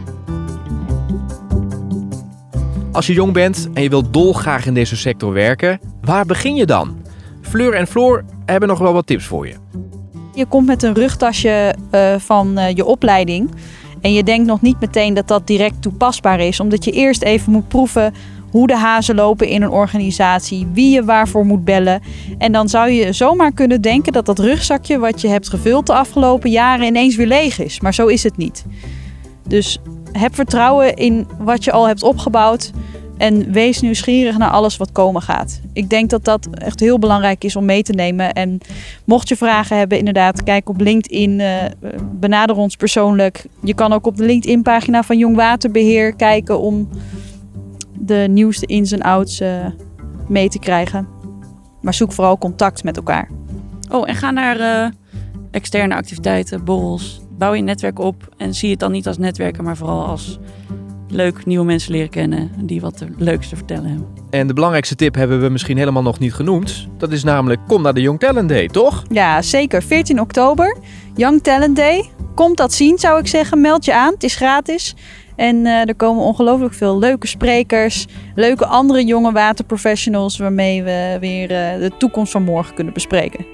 Als 2.92 3.08
je 3.08 3.14
jong 3.14 3.34
bent 3.34 3.70
en 3.74 3.84
je 3.84 3.90
wilt 3.90 4.14
dolgraag 4.14 4.66
in 4.66 4.74
deze 4.74 4.98
sector 4.98 5.34
werken, 5.34 5.80
waar 6.02 6.26
begin 6.26 6.56
je 6.56 6.66
dan? 6.66 7.02
Fleur 7.42 7.74
en 7.74 7.88
Floor 7.88 8.24
hebben 8.46 8.70
nog 8.70 8.80
wel 8.80 8.94
wat 8.94 9.08
tips 9.08 9.26
voor 9.26 9.48
je. 9.48 9.56
Je 10.34 10.46
komt 10.46 10.68
met 10.68 10.84
een 10.84 10.94
rugtasje 10.94 11.76
uh, 11.92 12.16
van 12.18 12.60
uh, 12.60 12.70
je 12.70 12.86
opleiding. 12.86 13.50
En 14.02 14.14
je 14.14 14.24
denkt 14.24 14.48
nog 14.48 14.62
niet 14.62 14.80
meteen 14.80 15.14
dat 15.14 15.28
dat 15.28 15.48
direct 15.48 15.82
toepasbaar 15.82 16.40
is, 16.40 16.60
omdat 16.60 16.86
je 16.86 16.92
eerst 16.92 17.22
even 17.22 17.52
moet 17.52 17.68
proeven 17.68 18.14
hoe 18.52 18.68
de 18.68 18.78
hazen 18.78 19.16
lopen 19.16 19.48
in 19.48 19.62
een 19.62 19.70
organisatie, 19.70 20.68
wie 20.74 20.94
je 20.94 21.04
waarvoor 21.04 21.46
moet 21.46 21.64
bellen. 21.64 22.02
En 22.38 22.52
dan 22.52 22.70
zou 22.70 22.90
je 22.90 23.14
zomaar 23.14 23.52
kunnen 23.52 23.82
denken 23.82 24.14
dat 24.14 24.26
dat 24.26 24.40
rugzakje 24.40 25.00
wat 25.00 25.22
je 25.22 25.28
hebt 25.28 25.50
gevuld 25.50 25.88
de 25.88 25.94
afgelopen 25.94 26.50
jaren 26.50 26.86
ineens 26.86 27.16
weer 27.16 27.28
leeg 27.28 27.60
is. 27.60 27.80
Maar 27.80 27.94
zo 27.94 28.08
is 28.08 28.24
het 28.24 28.38
niet. 28.38 28.66
Dus 29.48 29.80
heb 30.12 30.36
vertrouwen 30.36 30.96
in 30.96 31.28
wat 31.40 31.64
je 31.64 31.72
al 31.72 31.88
hebt 31.88 32.04
opgebouwd. 32.04 32.72
En 33.18 33.52
wees 33.52 33.82
nieuwsgierig 33.82 34.38
naar 34.38 34.50
alles 34.50 34.78
wat 34.78 34.92
komen 34.92 35.22
gaat. 35.22 35.62
Ik 35.74 35.90
denk 35.90 36.10
dat 36.10 36.26
dat 36.26 36.48
echt 36.52 36.80
heel 36.80 37.00
belangrijk 37.00 37.44
is 37.44 37.56
om 37.56 37.66
mee 37.66 37.84
te 37.84 37.94
nemen. 37.94 38.34
En 38.34 38.58
mocht 39.06 39.28
je 39.28 39.36
vragen 39.36 39.78
hebben, 39.78 39.98
inderdaad, 39.98 40.44
kijk 40.44 40.70
op 40.70 40.80
LinkedIn. 40.80 41.40
Uh, 41.40 41.56
benader 42.12 42.56
ons 42.56 42.76
persoonlijk. 42.76 43.46
Je 43.64 43.74
kan 43.74 43.94
ook 43.94 44.06
op 44.06 44.18
de 44.18 44.26
LinkedIn-pagina 44.26 45.04
van 45.04 45.18
Jong 45.18 45.36
Waterbeheer 45.36 46.16
kijken 46.16 46.60
om 46.60 46.90
de 48.00 48.28
nieuwste 48.30 48.66
ins 48.66 48.92
en 48.92 49.02
outs 49.02 49.42
uh, 49.42 49.66
mee 50.28 50.50
te 50.50 50.60
krijgen. 50.60 51.08
Maar 51.82 51.94
zoek 51.94 52.12
vooral 52.12 52.38
contact 52.38 52.84
met 52.84 52.98
elkaar. 52.98 53.30
Oh, 53.92 54.10
en 54.10 54.16
ga 54.16 54.32
naar 54.32 54.60
uh, 54.60 54.90
externe 55.52 55.96
activiteiten, 55.96 56.64
borrels. 56.64 57.22
Bouw 57.38 57.54
je 57.54 57.62
netwerk 57.62 58.00
op 58.00 58.34
en 58.38 58.54
zie 58.54 58.72
het 58.72 58.80
dan 58.80 58.92
niet 58.92 59.08
als 59.08 59.18
netwerken, 59.18 59.64
maar 59.64 59.78
vooral 59.78 60.06
als 60.06 60.40
leuk 61.14 61.46
nieuwe 61.46 61.66
mensen 61.66 61.92
leren 61.92 62.10
kennen 62.10 62.52
die 62.58 62.82
wat 62.82 63.06
leuks 63.18 63.50
te 63.50 63.56
vertellen 63.56 63.90
hebben. 63.90 64.08
En 64.30 64.48
de 64.48 64.54
belangrijkste 64.54 64.96
tip 64.96 65.16
hebben 65.16 65.42
we 65.42 65.50
misschien 65.50 65.78
helemaal 65.78 66.02
nog 66.02 66.20
niet 66.20 66.34
genoemd. 66.34 66.88
Dat 66.98 67.12
is 67.12 67.24
namelijk 67.24 67.62
kom 67.68 67.82
naar 67.82 67.94
de 67.94 68.02
Young 68.02 68.20
Talent 68.20 68.50
Day, 68.50 68.68
toch? 68.68 69.04
Ja, 69.10 69.42
zeker. 69.42 69.84
14 69.84 70.20
oktober, 70.20 70.78
Young 71.16 71.42
Talent 71.42 71.76
Day. 71.76 72.10
Kom 72.36 72.56
dat 72.56 72.74
zien, 72.74 72.98
zou 72.98 73.20
ik 73.20 73.28
zeggen. 73.28 73.62
Meld 73.62 73.86
je 73.86 73.94
aan, 73.94 74.14
het 74.14 74.24
is 74.24 74.36
gratis. 74.36 74.96
En 75.36 75.56
uh, 75.56 75.88
er 75.88 75.96
komen 75.96 76.24
ongelooflijk 76.24 76.74
veel 76.74 77.00
leuke 77.00 77.28
sprekers, 77.28 78.06
leuke 78.36 78.66
andere 78.66 79.06
jonge 79.06 79.32
waterprofessionals 79.32 80.38
waarmee 80.38 80.84
we 80.84 81.18
weer 81.20 81.52
uh, 81.52 81.80
de 81.80 81.92
toekomst 81.98 82.32
van 82.32 82.44
morgen 82.44 82.76
kunnen 82.76 82.94
bespreken. 82.94 83.46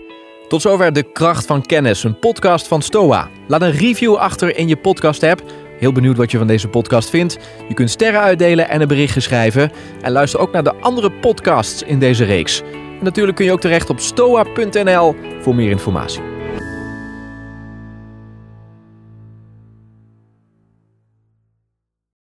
Tot 0.47 0.61
zover 0.61 0.93
de 0.93 1.11
kracht 1.11 1.45
van 1.45 1.61
kennis, 1.61 2.03
een 2.03 2.19
podcast 2.19 2.67
van 2.67 2.81
Stoa. 2.81 3.27
Laat 3.47 3.61
een 3.61 3.71
review 3.71 4.15
achter 4.15 4.57
in 4.57 4.67
je 4.67 4.77
podcast-app 4.77 5.43
Heel 5.79 5.91
benieuwd 5.91 6.17
wat 6.17 6.31
je 6.31 6.37
van 6.37 6.47
deze 6.47 6.67
podcast 6.67 7.09
vindt. 7.09 7.37
Je 7.67 7.73
kunt 7.73 7.89
sterren 7.89 8.21
uitdelen 8.21 8.69
en 8.69 8.81
een 8.81 8.87
berichtje 8.87 9.19
schrijven. 9.19 9.71
En 10.01 10.11
luister 10.11 10.39
ook 10.39 10.51
naar 10.51 10.63
de 10.63 10.75
andere 10.75 11.11
podcasts 11.11 11.83
in 11.83 11.99
deze 11.99 12.23
reeks. 12.23 12.61
En 12.71 13.03
natuurlijk 13.03 13.37
kun 13.37 13.45
je 13.45 13.51
ook 13.51 13.61
terecht 13.61 13.89
op 13.89 13.99
stoa.nl 13.99 15.15
voor 15.41 15.55
meer 15.55 15.69
informatie. 15.69 16.38